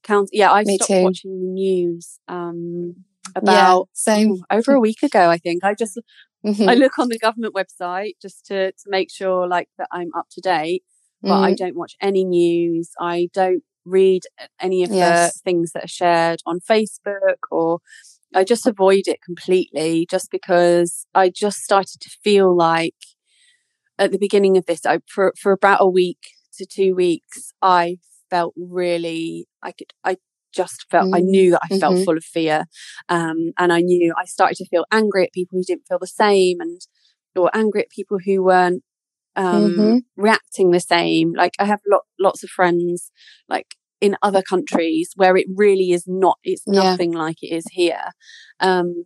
count. 0.03 0.29
Yeah, 0.31 0.51
I 0.51 0.63
stopped 0.63 0.88
too. 0.88 1.03
watching 1.03 1.39
the 1.39 1.47
news 1.47 2.19
um, 2.27 2.95
about 3.35 3.89
yeah, 4.07 4.27
over 4.51 4.73
a 4.73 4.79
week 4.79 5.03
ago. 5.03 5.29
I 5.29 5.38
think 5.38 5.63
I 5.63 5.73
just 5.73 5.99
mm-hmm. 6.45 6.69
I 6.69 6.73
look 6.73 6.97
on 6.99 7.09
the 7.09 7.19
government 7.19 7.55
website 7.55 8.13
just 8.21 8.45
to 8.47 8.71
to 8.71 8.85
make 8.88 9.12
sure 9.12 9.47
like 9.47 9.69
that 9.77 9.88
I'm 9.91 10.09
up 10.17 10.27
to 10.31 10.41
date, 10.41 10.83
but 11.21 11.29
mm. 11.29 11.43
I 11.43 11.53
don't 11.53 11.75
watch 11.75 11.95
any 12.01 12.25
news. 12.25 12.91
I 12.99 13.29
don't 13.33 13.63
read 13.85 14.23
any 14.59 14.83
of 14.83 14.91
yes. 14.91 15.33
the 15.33 15.39
things 15.39 15.71
that 15.73 15.85
are 15.85 15.88
shared 15.88 16.41
on 16.45 16.59
Facebook 16.59 17.39
or 17.51 17.79
I 18.33 18.43
just 18.43 18.67
avoid 18.67 19.07
it 19.07 19.21
completely 19.23 20.05
just 20.09 20.29
because 20.29 21.07
I 21.15 21.29
just 21.29 21.59
started 21.59 21.99
to 22.01 22.09
feel 22.23 22.55
like 22.55 22.95
at 23.97 24.12
the 24.12 24.19
beginning 24.19 24.55
of 24.55 24.65
this, 24.65 24.85
I, 24.85 24.99
for, 25.07 25.33
for 25.39 25.51
about 25.51 25.81
a 25.81 25.89
week 25.89 26.19
to 26.57 26.65
two 26.65 26.95
weeks, 26.95 27.51
I 27.62 27.97
felt 28.30 28.54
really, 28.58 29.48
I 29.63 29.72
could, 29.72 29.92
I 30.04 30.18
just 30.54 30.86
felt, 30.89 31.10
mm. 31.10 31.15
I 31.15 31.20
knew 31.20 31.52
that 31.52 31.62
I 31.63 31.78
felt 31.78 31.96
mm-hmm. 31.96 32.04
full 32.04 32.18
of 32.18 32.24
fear. 32.24 32.65
Um, 33.08 33.52
and 33.58 33.72
I 33.72 33.82
knew 33.82 34.13
I 34.18 34.26
started 34.26 34.58
to 34.58 34.68
feel 34.68 34.86
angry 34.92 35.24
at 35.24 35.34
people 35.34 35.58
who 35.58 35.63
didn't 35.63 35.88
feel 35.88 36.00
the 36.00 36.08
same 36.08 36.60
and, 36.60 36.82
or 37.36 37.50
angry 37.54 37.82
at 37.82 37.89
people 37.89 38.18
who 38.26 38.44
weren't, 38.44 38.84
um, 39.36 39.72
mm-hmm. 39.72 39.98
reacting 40.18 40.72
the 40.72 40.80
same. 40.80 41.34
Like 41.34 41.54
I 41.60 41.65
have 41.65 41.80
lot, 41.89 42.02
lots 42.20 42.44
of 42.44 42.50
friends, 42.50 43.12
like 43.48 43.76
in 44.02 44.18
other 44.22 44.42
countries 44.42 45.12
where 45.15 45.38
it 45.38 45.48
really 45.56 45.92
is 45.92 46.06
not, 46.08 46.38
it's 46.44 46.68
nothing 46.68 47.13
yeah. 47.13 47.20
like 47.20 47.44
it 47.44 47.54
is 47.54 47.65
here. 47.72 48.12
Um, 48.60 49.06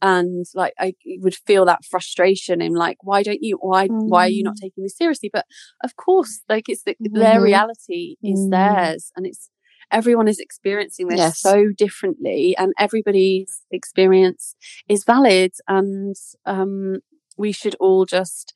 and 0.00 0.46
like 0.54 0.74
I 0.78 0.94
would 1.18 1.34
feel 1.34 1.64
that 1.66 1.84
frustration 1.84 2.60
in 2.60 2.74
like, 2.74 2.98
why 3.02 3.22
don't 3.22 3.42
you, 3.42 3.58
why, 3.60 3.88
mm. 3.88 4.08
why 4.08 4.26
are 4.26 4.30
you 4.30 4.42
not 4.42 4.56
mm. 4.56 4.62
taking 4.62 4.84
this 4.84 4.96
seriously? 4.96 5.30
But 5.32 5.46
of 5.82 5.96
course, 5.96 6.40
like 6.48 6.68
it's 6.68 6.82
the, 6.84 6.92
mm-hmm. 6.92 7.18
their 7.18 7.40
reality 7.40 8.16
is 8.22 8.40
mm. 8.40 8.50
theirs 8.50 9.10
and 9.16 9.26
it's, 9.26 9.50
everyone 9.90 10.28
is 10.28 10.38
experiencing 10.38 11.08
this 11.08 11.18
yes. 11.18 11.40
so 11.40 11.66
differently 11.76 12.54
and 12.58 12.72
everybody's 12.78 13.62
experience 13.70 14.54
is 14.88 15.04
valid 15.04 15.52
and, 15.66 16.14
um, 16.46 16.98
we 17.36 17.52
should 17.52 17.76
all 17.80 18.04
just 18.04 18.52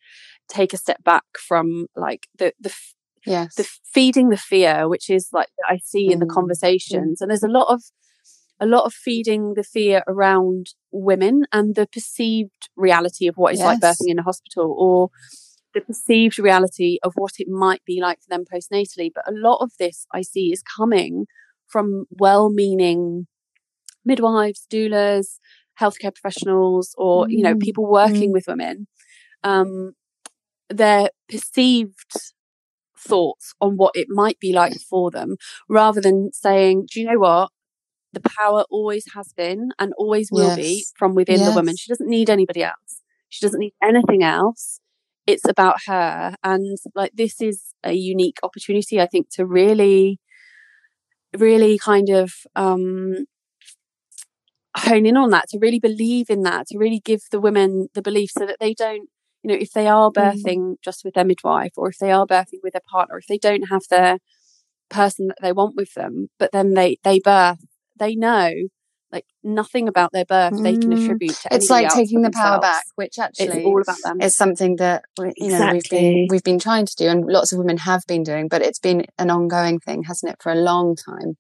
take 0.49 0.73
a 0.73 0.77
step 0.77 1.03
back 1.05 1.25
from 1.39 1.87
like 1.97 2.27
the, 2.37 2.53
the, 2.61 2.75
yes. 3.27 3.55
the 3.55 3.69
feeding 3.85 4.29
the 4.29 4.37
fear, 4.37 4.89
which 4.89 5.09
is 5.09 5.29
like 5.33 5.49
I 5.69 5.79
see 5.79 6.09
mm. 6.09 6.13
in 6.13 6.19
the 6.19 6.27
mm, 6.27 6.35
conversations. 6.35 7.19
Mm. 7.19 7.23
And 7.23 7.31
there's 7.31 7.43
a 7.43 7.49
lot 7.49 7.73
of 7.73 7.83
a 8.61 8.67
lot 8.67 8.85
of 8.85 8.93
feeding 8.93 9.55
the 9.55 9.65
fear 9.65 10.03
around 10.07 10.69
women 10.93 11.45
and 11.53 11.75
the 11.75 11.87
perceived 11.87 12.69
reality 12.77 13.27
of 13.27 13.37
what 13.37 13.53
it's 13.53 13.61
yes. 13.61 13.67
like 13.67 13.81
birthing 13.81 14.11
in 14.11 14.19
a 14.19 14.23
hospital 14.23 14.75
or 14.79 15.09
the 15.75 15.81
perceived 15.81 16.39
reality 16.39 16.99
of 17.03 17.13
what 17.17 17.33
it 17.39 17.49
might 17.49 17.83
be 17.87 18.01
like 18.01 18.19
for 18.21 18.29
them 18.29 18.45
postnatally. 18.45 19.11
But 19.15 19.29
a 19.29 19.35
lot 19.35 19.59
of 19.63 19.73
this 19.79 20.07
I 20.13 20.23
see 20.23 20.53
is 20.53 20.63
coming 20.63 21.27
from 21.67 22.05
well 22.11 22.51
meaning 22.51 23.27
midwives, 24.05 24.67
doulas, 24.71 25.39
healthcare 25.81 26.15
professionals, 26.15 26.95
or, 26.99 27.27
mm. 27.27 27.31
you 27.31 27.43
know, 27.43 27.55
mm, 27.55 27.61
people 27.61 27.89
working 27.89 28.31
mm. 28.31 28.35
with 28.35 28.45
women. 28.47 28.87
Um, 29.43 29.93
their 30.69 31.11
perceived 31.29 32.13
thoughts 32.99 33.55
on 33.61 33.77
what 33.77 33.93
it 33.95 34.07
might 34.09 34.39
be 34.39 34.53
like 34.53 34.79
for 34.89 35.11
them 35.11 35.37
rather 35.69 36.01
than 36.01 36.31
saying, 36.33 36.87
do 36.93 37.01
you 37.01 37.07
know 37.07 37.19
what? 37.19 37.51
The 38.13 38.21
power 38.21 38.65
always 38.71 39.13
has 39.15 39.33
been 39.33 39.71
and 39.79 39.93
always 39.97 40.31
will 40.31 40.49
yes. 40.49 40.57
be 40.57 40.85
from 40.97 41.15
within 41.15 41.39
yes. 41.39 41.49
the 41.49 41.55
woman. 41.55 41.77
She 41.77 41.89
doesn't 41.89 42.09
need 42.09 42.29
anybody 42.29 42.63
else. 42.63 43.01
She 43.29 43.45
doesn't 43.45 43.61
need 43.61 43.75
anything 43.83 44.23
else. 44.23 44.81
It's 45.27 45.49
about 45.49 45.77
her. 45.87 46.35
And 46.43 46.77
like, 46.95 47.13
this 47.15 47.41
is 47.41 47.75
a 47.83 47.93
unique 47.93 48.39
opportunity, 48.43 49.01
I 49.01 49.07
think, 49.07 49.31
to 49.35 49.47
really, 49.47 50.19
really 51.37 51.79
kind 51.79 52.11
of, 52.11 52.33
um, 52.55 53.27
hone 54.77 55.07
in 55.07 55.17
on 55.17 55.31
that, 55.31 55.49
to 55.51 55.59
really 55.59 55.79
believe 55.79 56.29
in 56.29 56.43
that, 56.43 56.67
to 56.69 56.79
really 56.79 57.01
give 57.01 57.23
the 57.31 57.41
women 57.41 57.89
the 57.95 58.03
belief 58.03 58.31
so 58.31 58.47
that 58.47 58.57
they 58.59 58.75
don't 58.75 59.09
you 59.43 59.49
know, 59.49 59.59
if 59.61 59.73
they 59.73 59.89
are 59.89 60.11
mm. 60.11 60.15
birthing 60.15 60.59
mm. 60.59 60.77
just 60.83 61.05
with 61.05 61.15
their 61.15 61.25
midwife 61.25 61.73
or 61.77 61.89
if 61.89 61.99
they 61.99 62.13
are 62.13 62.27
birthing 62.27 62.61
with 62.63 62.73
their 62.73 62.83
partner, 62.91 63.19
if 63.19 63.27
they 63.27 63.39
don't 63.39 63.65
have 63.71 63.83
their 63.91 64.19
person 64.89 65.29
that 65.29 65.39
they 65.43 65.53
want 65.53 65.75
with 65.77 65.95
them, 65.95 66.29
but 66.39 66.53
then 66.53 66.75
they, 66.75 66.99
they 67.03 67.19
birth, 67.19 67.65
they 68.03 68.15
know 68.15 68.51
like 69.11 69.27
nothing 69.45 69.89
about 69.89 70.11
their 70.13 70.25
birth 70.25 70.55
mm. 70.55 70.63
they 70.63 70.73
can 70.73 70.91
mm. 70.91 71.03
attribute 71.03 71.35
to 71.35 71.49
it's 71.53 71.69
like 71.69 71.89
taking 71.91 72.23
the 72.23 72.31
power 72.31 72.59
back 72.61 72.85
which 72.95 73.19
actually 73.19 73.47
it's 73.47 73.67
all 73.67 73.81
about 73.81 73.99
them 74.03 74.21
is 74.21 74.37
something 74.37 74.77
that 74.77 75.05
you 75.37 75.49
know 75.49 75.71
exactly. 75.71 75.73
we've 75.73 75.91
been 75.91 76.27
we've 76.31 76.45
been 76.45 76.59
trying 76.59 76.87
to 76.87 76.95
do 76.97 77.09
and 77.09 77.25
lots 77.27 77.53
of 77.53 77.59
women 77.59 77.77
have 77.77 78.01
been 78.09 78.23
doing 78.23 78.49
but 78.49 78.63
it's 78.63 78.79
been 78.79 79.05
an 79.19 79.31
ongoing 79.31 79.79
thing 79.79 80.03
hasn't 80.05 80.33
it 80.33 80.39
for 80.41 80.51
a 80.51 80.57
long 80.57 80.97
time 80.97 81.37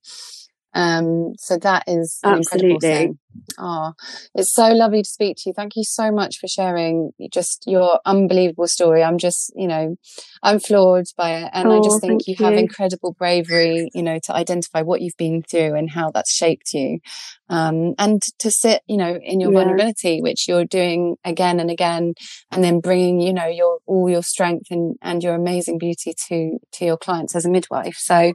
um, 0.74 1.34
so 1.38 1.58
that 1.58 1.84
is 1.86 2.18
an 2.22 2.38
incredible 2.38 2.80
thing. 2.80 3.18
Oh, 3.58 3.92
it's 4.34 4.54
so 4.54 4.68
lovely 4.68 5.02
to 5.02 5.08
speak 5.08 5.36
to 5.38 5.42
you. 5.46 5.52
Thank 5.54 5.76
you 5.76 5.84
so 5.84 6.10
much 6.10 6.38
for 6.38 6.48
sharing 6.48 7.12
just 7.30 7.64
your 7.66 8.00
unbelievable 8.04 8.66
story. 8.66 9.02
I'm 9.02 9.18
just, 9.18 9.52
you 9.56 9.66
know, 9.66 9.96
I'm 10.42 10.58
floored 10.58 11.06
by 11.16 11.42
it. 11.42 11.50
And 11.52 11.68
oh, 11.68 11.78
I 11.78 11.82
just 11.82 12.00
think 12.00 12.26
you, 12.26 12.34
you, 12.38 12.44
have 12.44 12.54
incredible 12.54 13.12
bravery, 13.12 13.90
you 13.94 14.02
know, 14.02 14.18
to 14.24 14.34
identify 14.34 14.82
what 14.82 15.00
you've 15.00 15.16
been 15.16 15.42
through 15.42 15.74
and 15.74 15.90
how 15.90 16.10
that's 16.10 16.32
shaped 16.32 16.72
you. 16.72 17.00
Um, 17.48 17.94
and 17.98 18.22
to 18.38 18.50
sit, 18.50 18.82
you 18.86 18.96
know, 18.96 19.18
in 19.22 19.40
your 19.40 19.52
yeah. 19.52 19.58
vulnerability, 19.58 20.20
which 20.22 20.48
you're 20.48 20.64
doing 20.64 21.16
again 21.24 21.60
and 21.60 21.70
again, 21.70 22.14
and 22.50 22.64
then 22.64 22.80
bringing, 22.80 23.20
you 23.20 23.32
know, 23.32 23.46
your, 23.46 23.78
all 23.86 24.08
your 24.08 24.22
strength 24.22 24.66
and, 24.70 24.96
and 25.02 25.22
your 25.22 25.34
amazing 25.34 25.78
beauty 25.78 26.14
to, 26.28 26.58
to 26.72 26.84
your 26.84 26.96
clients 26.96 27.36
as 27.36 27.44
a 27.44 27.50
midwife. 27.50 27.96
So 27.96 28.32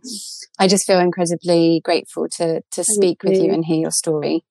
I 0.59 0.67
just 0.67 0.85
feel 0.85 0.99
incredibly 0.99 1.81
grateful 1.83 2.27
to, 2.37 2.61
to 2.71 2.83
speak 2.83 3.23
with 3.23 3.41
you 3.41 3.51
and 3.51 3.65
hear 3.65 3.79
your 3.79 3.91
story. 3.91 4.43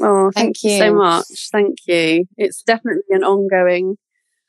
Oh, 0.00 0.30
thank, 0.34 0.56
thank 0.56 0.62
you 0.64 0.78
so 0.78 0.94
much. 0.94 1.26
Thank 1.52 1.78
you. 1.86 2.24
It's 2.36 2.62
definitely 2.62 3.02
an 3.10 3.24
ongoing, 3.24 3.98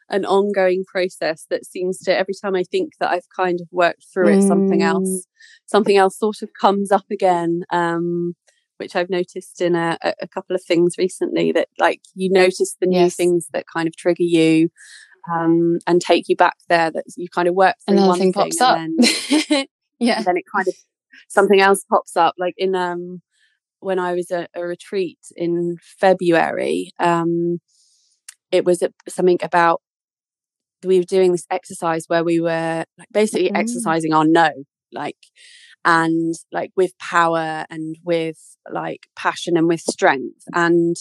an 0.09 0.25
ongoing 0.25 0.85
process 0.85 1.45
that 1.49 1.65
seems 1.65 1.99
to 1.99 2.17
every 2.17 2.33
time 2.41 2.55
I 2.55 2.63
think 2.63 2.93
that 2.99 3.11
I've 3.11 3.27
kind 3.35 3.59
of 3.61 3.67
worked 3.71 4.05
through 4.13 4.37
it, 4.37 4.41
something 4.43 4.79
mm. 4.79 4.85
else, 4.85 5.27
something 5.65 5.97
else 5.97 6.17
sort 6.17 6.41
of 6.41 6.49
comes 6.59 6.91
up 6.91 7.05
again. 7.11 7.63
Um, 7.71 8.35
which 8.77 8.95
I've 8.95 9.09
noticed 9.09 9.61
in 9.61 9.75
a, 9.75 9.97
a 10.19 10.27
couple 10.27 10.55
of 10.55 10.63
things 10.63 10.95
recently 10.97 11.51
that 11.51 11.69
like 11.77 12.01
you 12.15 12.29
notice 12.29 12.75
the 12.81 12.87
new 12.87 13.01
yes. 13.01 13.15
things 13.15 13.47
that 13.53 13.65
kind 13.71 13.87
of 13.87 13.95
trigger 13.95 14.23
you, 14.23 14.69
um, 15.31 15.77
and 15.87 16.01
take 16.01 16.27
you 16.27 16.35
back 16.35 16.57
there 16.67 16.91
that 16.91 17.05
you 17.15 17.29
kind 17.29 17.47
of 17.47 17.53
work 17.53 17.75
through 17.85 17.97
Another 17.97 18.09
one 18.09 18.19
thing, 18.19 18.33
thing 18.33 18.43
pops 18.43 18.59
up. 18.59 18.77
Then, 18.77 19.67
yeah. 19.99 20.17
And 20.17 20.25
then 20.25 20.37
it 20.37 20.43
kind 20.53 20.67
of, 20.67 20.73
something 21.29 21.61
else 21.61 21.85
pops 21.89 22.17
up 22.17 22.33
like 22.37 22.55
in, 22.57 22.75
um, 22.75 23.21
when 23.83 23.99
I 23.99 24.13
was 24.13 24.31
at 24.31 24.49
a 24.55 24.63
retreat 24.63 25.19
in 25.35 25.77
February, 25.81 26.91
um, 26.99 27.59
it 28.51 28.65
was 28.65 28.83
something 29.07 29.39
about 29.41 29.81
we 30.83 30.99
were 30.99 31.05
doing 31.05 31.31
this 31.31 31.47
exercise 31.49 32.05
where 32.07 32.23
we 32.23 32.39
were 32.39 32.85
like 32.97 33.07
basically 33.11 33.49
mm. 33.49 33.57
exercising 33.57 34.13
our 34.13 34.25
no, 34.25 34.49
like, 34.91 35.17
and 35.85 36.35
like 36.51 36.71
with 36.75 36.97
power 36.97 37.65
and 37.69 37.97
with 38.03 38.57
like 38.71 39.07
passion 39.15 39.57
and 39.57 39.67
with 39.67 39.81
strength 39.81 40.43
and 40.53 40.95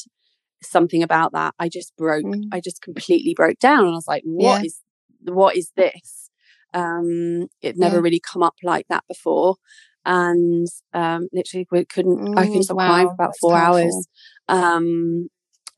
something 0.63 1.03
about 1.03 1.33
that. 1.33 1.55
I 1.59 1.69
just 1.69 1.97
broke, 1.97 2.25
mm. 2.25 2.45
I 2.53 2.61
just 2.61 2.83
completely 2.83 3.35
broke 3.35 3.59
down 3.59 3.81
and 3.81 3.89
I 3.89 3.93
was 3.93 4.09
like, 4.09 4.23
"What 4.25 4.61
yeah. 4.61 4.67
is, 4.67 4.81
what 5.25 5.57
is 5.57 5.73
this? 5.77 6.31
Um, 6.75 7.49
it 7.61 7.77
never 7.77 7.97
yeah. 7.97 8.03
really 8.03 8.21
come 8.21 8.43
up 8.43 8.55
like 8.63 8.87
that 8.89 9.05
before 9.09 9.57
and 10.05 10.67
um, 10.95 11.29
literally 11.33 11.67
we 11.71 11.85
couldn't 11.85 12.19
mm, 12.19 12.39
I 12.39 12.47
couldn't 12.47 12.67
wow, 12.71 13.07
for 13.07 13.13
about 13.13 13.35
four 13.41 13.53
powerful. 13.53 13.77
hours. 13.77 14.09
Um, 14.49 15.29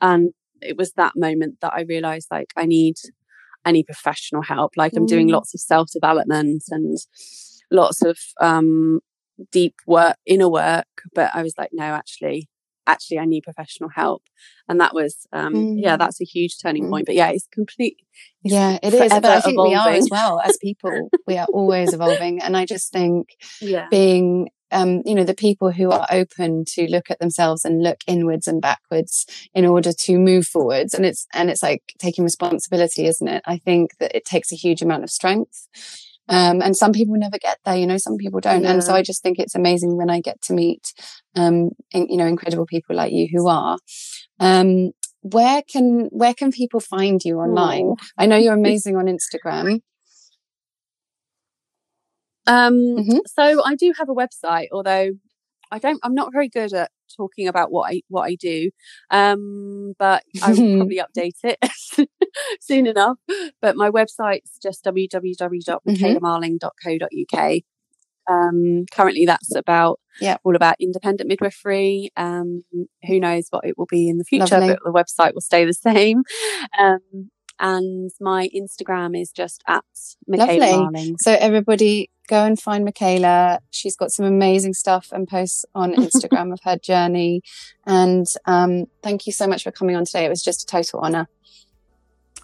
and 0.01 0.31
it 0.61 0.77
was 0.77 0.93
that 0.93 1.13
moment 1.17 1.59
that 1.61 1.73
I 1.75 1.83
realized 1.83 2.29
like 2.31 2.53
I 2.57 2.67
need 2.67 2.97
I 3.65 3.73
need 3.73 3.87
professional 3.87 4.43
help. 4.43 4.73
Like 4.77 4.93
I'm 4.97 5.07
doing 5.07 5.29
mm. 5.29 5.33
lots 5.33 5.55
of 5.55 5.61
self 5.61 5.89
development 5.93 6.65
and 6.71 6.99
lots 7.71 8.03
of 8.03 8.19
um, 8.41 9.01
deep 9.51 9.75
work, 9.87 10.17
inner 10.27 10.49
work, 10.49 10.87
but 11.15 11.31
I 11.35 11.43
was 11.43 11.55
like, 11.59 11.71
no, 11.73 11.85
actually, 11.85 12.49
actually 12.87 13.19
I 13.19 13.25
need 13.25 13.43
professional 13.43 13.91
help. 13.91 14.23
And 14.69 14.81
that 14.81 14.95
was, 14.95 15.27
um, 15.33 15.55
mm. 15.55 15.75
yeah, 15.77 15.97
that's 15.97 16.21
a 16.21 16.25
huge 16.25 16.57
turning 16.63 16.85
mm. 16.85 16.91
point. 16.91 17.07
But 17.07 17.15
yeah, 17.15 17.31
it's 17.31 17.49
complete. 17.53 17.97
It's 18.43 18.55
yeah, 18.55 18.79
it 18.83 18.95
is. 18.95 19.11
But 19.11 19.25
I 19.25 19.41
think 19.41 19.55
evolving. 19.55 19.73
we 19.73 19.77
are 19.77 19.91
as 19.91 20.09
well 20.11 20.41
as 20.41 20.57
people. 20.61 21.09
we 21.27 21.37
are 21.37 21.47
always 21.53 21.93
evolving. 21.95 22.41
And 22.43 22.57
I 22.57 22.67
just 22.67 22.93
think 22.93 23.29
yeah. 23.61 23.87
being 23.91 24.49
um, 24.75 25.03
you 25.05 25.15
know, 25.15 25.25
the 25.25 25.35
people 25.35 25.71
who 25.71 25.91
are 25.91 26.07
open 26.11 26.65
to 26.71 26.91
look 26.91 27.09
at 27.09 27.21
themselves 27.21 27.65
and 27.65 27.83
look 27.83 27.99
inwards 28.09 28.49
and 28.49 28.61
backwards 28.61 29.25
in 29.55 29.65
order 29.65 29.93
to 29.93 30.19
move 30.19 30.47
forwards. 30.47 30.95
And 30.95 31.07
it's, 31.07 31.27
and 31.33 31.49
it's 31.49 31.63
like 31.63 31.83
taking 31.99 32.25
responsibility, 32.25 33.07
isn't 33.07 33.29
it? 33.29 33.43
I 33.47 33.59
think 33.59 33.93
that 34.01 34.17
it 34.17 34.25
takes 34.25 34.51
a 34.51 34.57
huge 34.57 34.83
amount 34.83 35.05
of 35.05 35.11
strength. 35.11 35.69
Um, 36.29 36.63
and 36.63 36.75
some 36.77 36.93
people 36.93 37.17
never 37.17 37.39
get 37.39 37.59
there, 37.65 37.77
you 37.77 37.87
know, 37.87 37.99
some 37.99 38.17
people 38.17 38.41
don't. 38.41 38.63
Yeah. 38.63 38.73
And 38.73 38.83
so 38.85 38.95
I 38.95 39.03
just 39.03 39.23
think 39.23 39.39
it's 39.39 39.55
amazing 39.55 39.97
when 39.97 40.09
I 40.09 40.21
get 40.21 40.41
to 40.43 40.55
meet, 40.55 40.93
um, 41.37 41.71
in, 41.93 42.09
you 42.09 42.17
know, 42.17 42.27
incredible 42.27 42.67
people 42.67 42.97
like 42.97 43.13
you 43.13 43.29
who 43.31 43.47
are. 43.49 43.79
Um, 44.41 44.93
where 45.21 45.63
can, 45.63 46.09
where 46.11 46.35
can 46.35 46.51
people 46.51 46.81
find 46.81 47.21
you 47.25 47.39
online? 47.39 47.95
I 48.17 48.27
know 48.27 48.37
you're 48.37 48.55
amazing 48.55 48.97
on 48.97 49.07
Instagram. 49.07 49.81
Um, 52.47 52.75
Mhm. 52.99 53.21
so 53.27 53.65
I 53.65 53.75
do 53.75 53.93
have 53.99 54.09
a 54.09 54.15
website, 54.15 54.69
although 54.73 55.11
I 55.75 55.79
don't, 55.79 55.99
I'm 56.05 56.15
not 56.15 56.33
very 56.33 56.49
good 56.49 56.73
at 56.73 56.91
talking 57.17 57.49
about 57.49 57.73
what 57.73 57.93
I, 57.93 58.03
what 58.09 58.23
I 58.31 58.37
do. 58.37 58.71
Um, 59.11 59.95
but 59.99 60.23
I 60.43 60.53
will 60.53 60.77
probably 60.79 61.01
update 61.01 61.39
it 61.43 61.59
soon 62.61 62.87
enough. 62.87 63.17
But 63.61 63.75
my 63.77 63.91
website's 63.91 64.57
just 64.63 64.85
www.michalamarling.co.uk. 64.85 67.61
Um, 68.27 68.87
currently 68.91 69.27
that's 69.27 69.55
about, 69.55 70.01
Yeah. 70.21 70.39
all 70.45 70.57
about 70.57 70.77
independent 70.81 71.29
midwifery. 71.29 72.11
Um, 72.17 72.63
who 73.07 73.21
knows 73.21 73.49
what 73.51 73.67
it 73.67 73.77
will 73.77 73.87
be 73.87 74.09
in 74.09 74.17
the 74.19 74.25
future, 74.25 74.59
Lovely. 74.61 74.69
but 74.69 74.79
the 74.85 74.93
website 74.93 75.35
will 75.35 75.41
stay 75.43 75.65
the 75.65 75.75
same. 75.89 76.23
Um, 76.79 77.31
and 77.59 78.11
my 78.21 78.49
Instagram 78.55 79.21
is 79.21 79.31
just 79.31 79.63
at 79.67 79.85
Michala 80.29 80.59
Lovely. 80.59 80.77
Marling. 80.77 81.17
So 81.19 81.33
everybody 81.39 82.11
go 82.29 82.45
and 82.45 82.61
find 82.61 82.87
Michala. 82.87 83.59
She's 83.71 83.97
got 83.97 84.11
some 84.11 84.27
amazing 84.27 84.75
stuff 84.75 85.09
and 85.13 85.29
posts 85.29 85.65
on 85.75 85.95
Instagram 85.97 86.53
of 86.53 86.61
her 86.65 86.77
journey. 86.77 87.43
And 87.87 88.27
um, 88.47 88.87
thank 89.03 89.27
you 89.27 89.33
so 89.33 89.47
much 89.47 89.63
for 89.63 89.71
coming 89.71 89.97
on 89.97 90.05
today. 90.05 90.25
It 90.25 90.31
was 90.31 90.43
just 90.43 90.63
a 90.63 90.67
total 90.67 91.01
honor. 91.01 91.29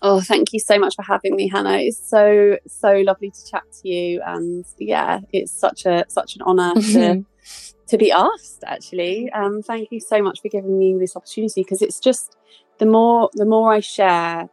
Oh, 0.03 0.21
thank 0.21 0.53
you 0.53 0.61
so 0.61 0.79
much 0.79 0.95
for 0.97 1.03
having 1.03 1.37
me, 1.37 1.49
Hannah. 1.49 1.79
It's 1.79 1.99
so 2.09 2.57
so 2.67 3.03
lovely 3.07 3.31
to 3.31 3.51
chat 3.51 3.65
to 3.83 3.89
you, 3.89 4.23
and 4.25 4.65
yeah, 4.79 5.21
it's 5.31 5.53
such 5.53 5.85
a 5.85 6.07
such 6.09 6.37
an 6.37 6.43
honour 6.43 6.73
to 6.75 7.25
to 7.89 7.99
be 7.99 8.11
asked. 8.11 8.65
Actually, 8.67 9.31
um, 9.33 9.61
thank 9.61 9.89
you 9.91 10.01
so 10.01 10.23
much 10.23 10.41
for 10.41 10.49
giving 10.49 10.79
me 10.79 10.97
this 10.99 11.17
opportunity 11.17 11.63
because 11.63 11.83
it's 11.83 12.01
just 12.01 12.35
the 12.79 12.87
more 12.87 13.29
the 13.35 13.45
more 13.45 13.75
I 13.75 13.81
share, 13.81 14.49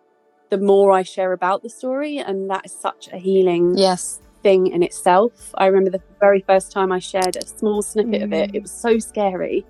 the 0.49 0.57
more 0.57 0.91
I 0.91 1.03
share 1.03 1.33
about 1.33 1.63
the 1.63 1.69
story, 1.69 2.17
and 2.19 2.49
that 2.49 2.65
is 2.65 2.71
such 2.71 3.09
a 3.11 3.17
healing 3.17 3.77
yes. 3.77 4.21
thing 4.43 4.67
in 4.67 4.83
itself. 4.83 5.51
I 5.55 5.65
remember 5.67 5.89
the 5.91 6.01
very 6.19 6.41
first 6.41 6.71
time 6.71 6.91
I 6.91 6.99
shared 6.99 7.35
a 7.35 7.45
small 7.45 7.81
snippet 7.81 8.21
of 8.21 8.33
it; 8.33 8.51
it 8.53 8.61
was 8.61 8.71
so 8.71 8.99
scary. 8.99 9.65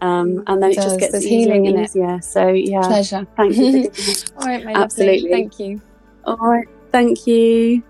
Um, 0.00 0.42
and 0.46 0.62
then 0.62 0.70
it, 0.70 0.78
It 0.78 0.82
just 0.82 1.00
gets 1.00 1.12
There's 1.12 1.24
easier 1.24 1.54
healing 1.54 1.66
and 1.68 1.76
in 1.76 1.82
it. 1.82 1.90
easier. 1.90 2.20
So 2.20 2.48
yeah, 2.48 2.80
Pleasure. 2.82 3.26
thank 3.36 3.56
you. 3.56 3.64
For 3.84 3.90
giving 3.90 4.06
me 4.06 4.14
All 4.36 4.46
right, 4.46 4.64
my 4.64 4.72
Absolutely. 4.74 5.14
Lovely. 5.22 5.30
Thank 5.30 5.58
you. 5.58 5.80
All 6.24 6.36
right. 6.36 6.68
Thank 6.92 7.26
you. 7.26 7.82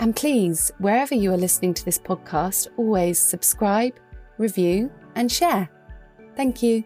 And 0.00 0.16
please, 0.16 0.72
wherever 0.78 1.14
you 1.14 1.32
are 1.32 1.36
listening 1.36 1.74
to 1.74 1.84
this 1.84 2.00
podcast, 2.00 2.66
always 2.76 3.20
subscribe, 3.20 3.94
review, 4.38 4.90
and 5.14 5.30
share. 5.30 5.68
Thank 6.34 6.64
you. 6.64 6.82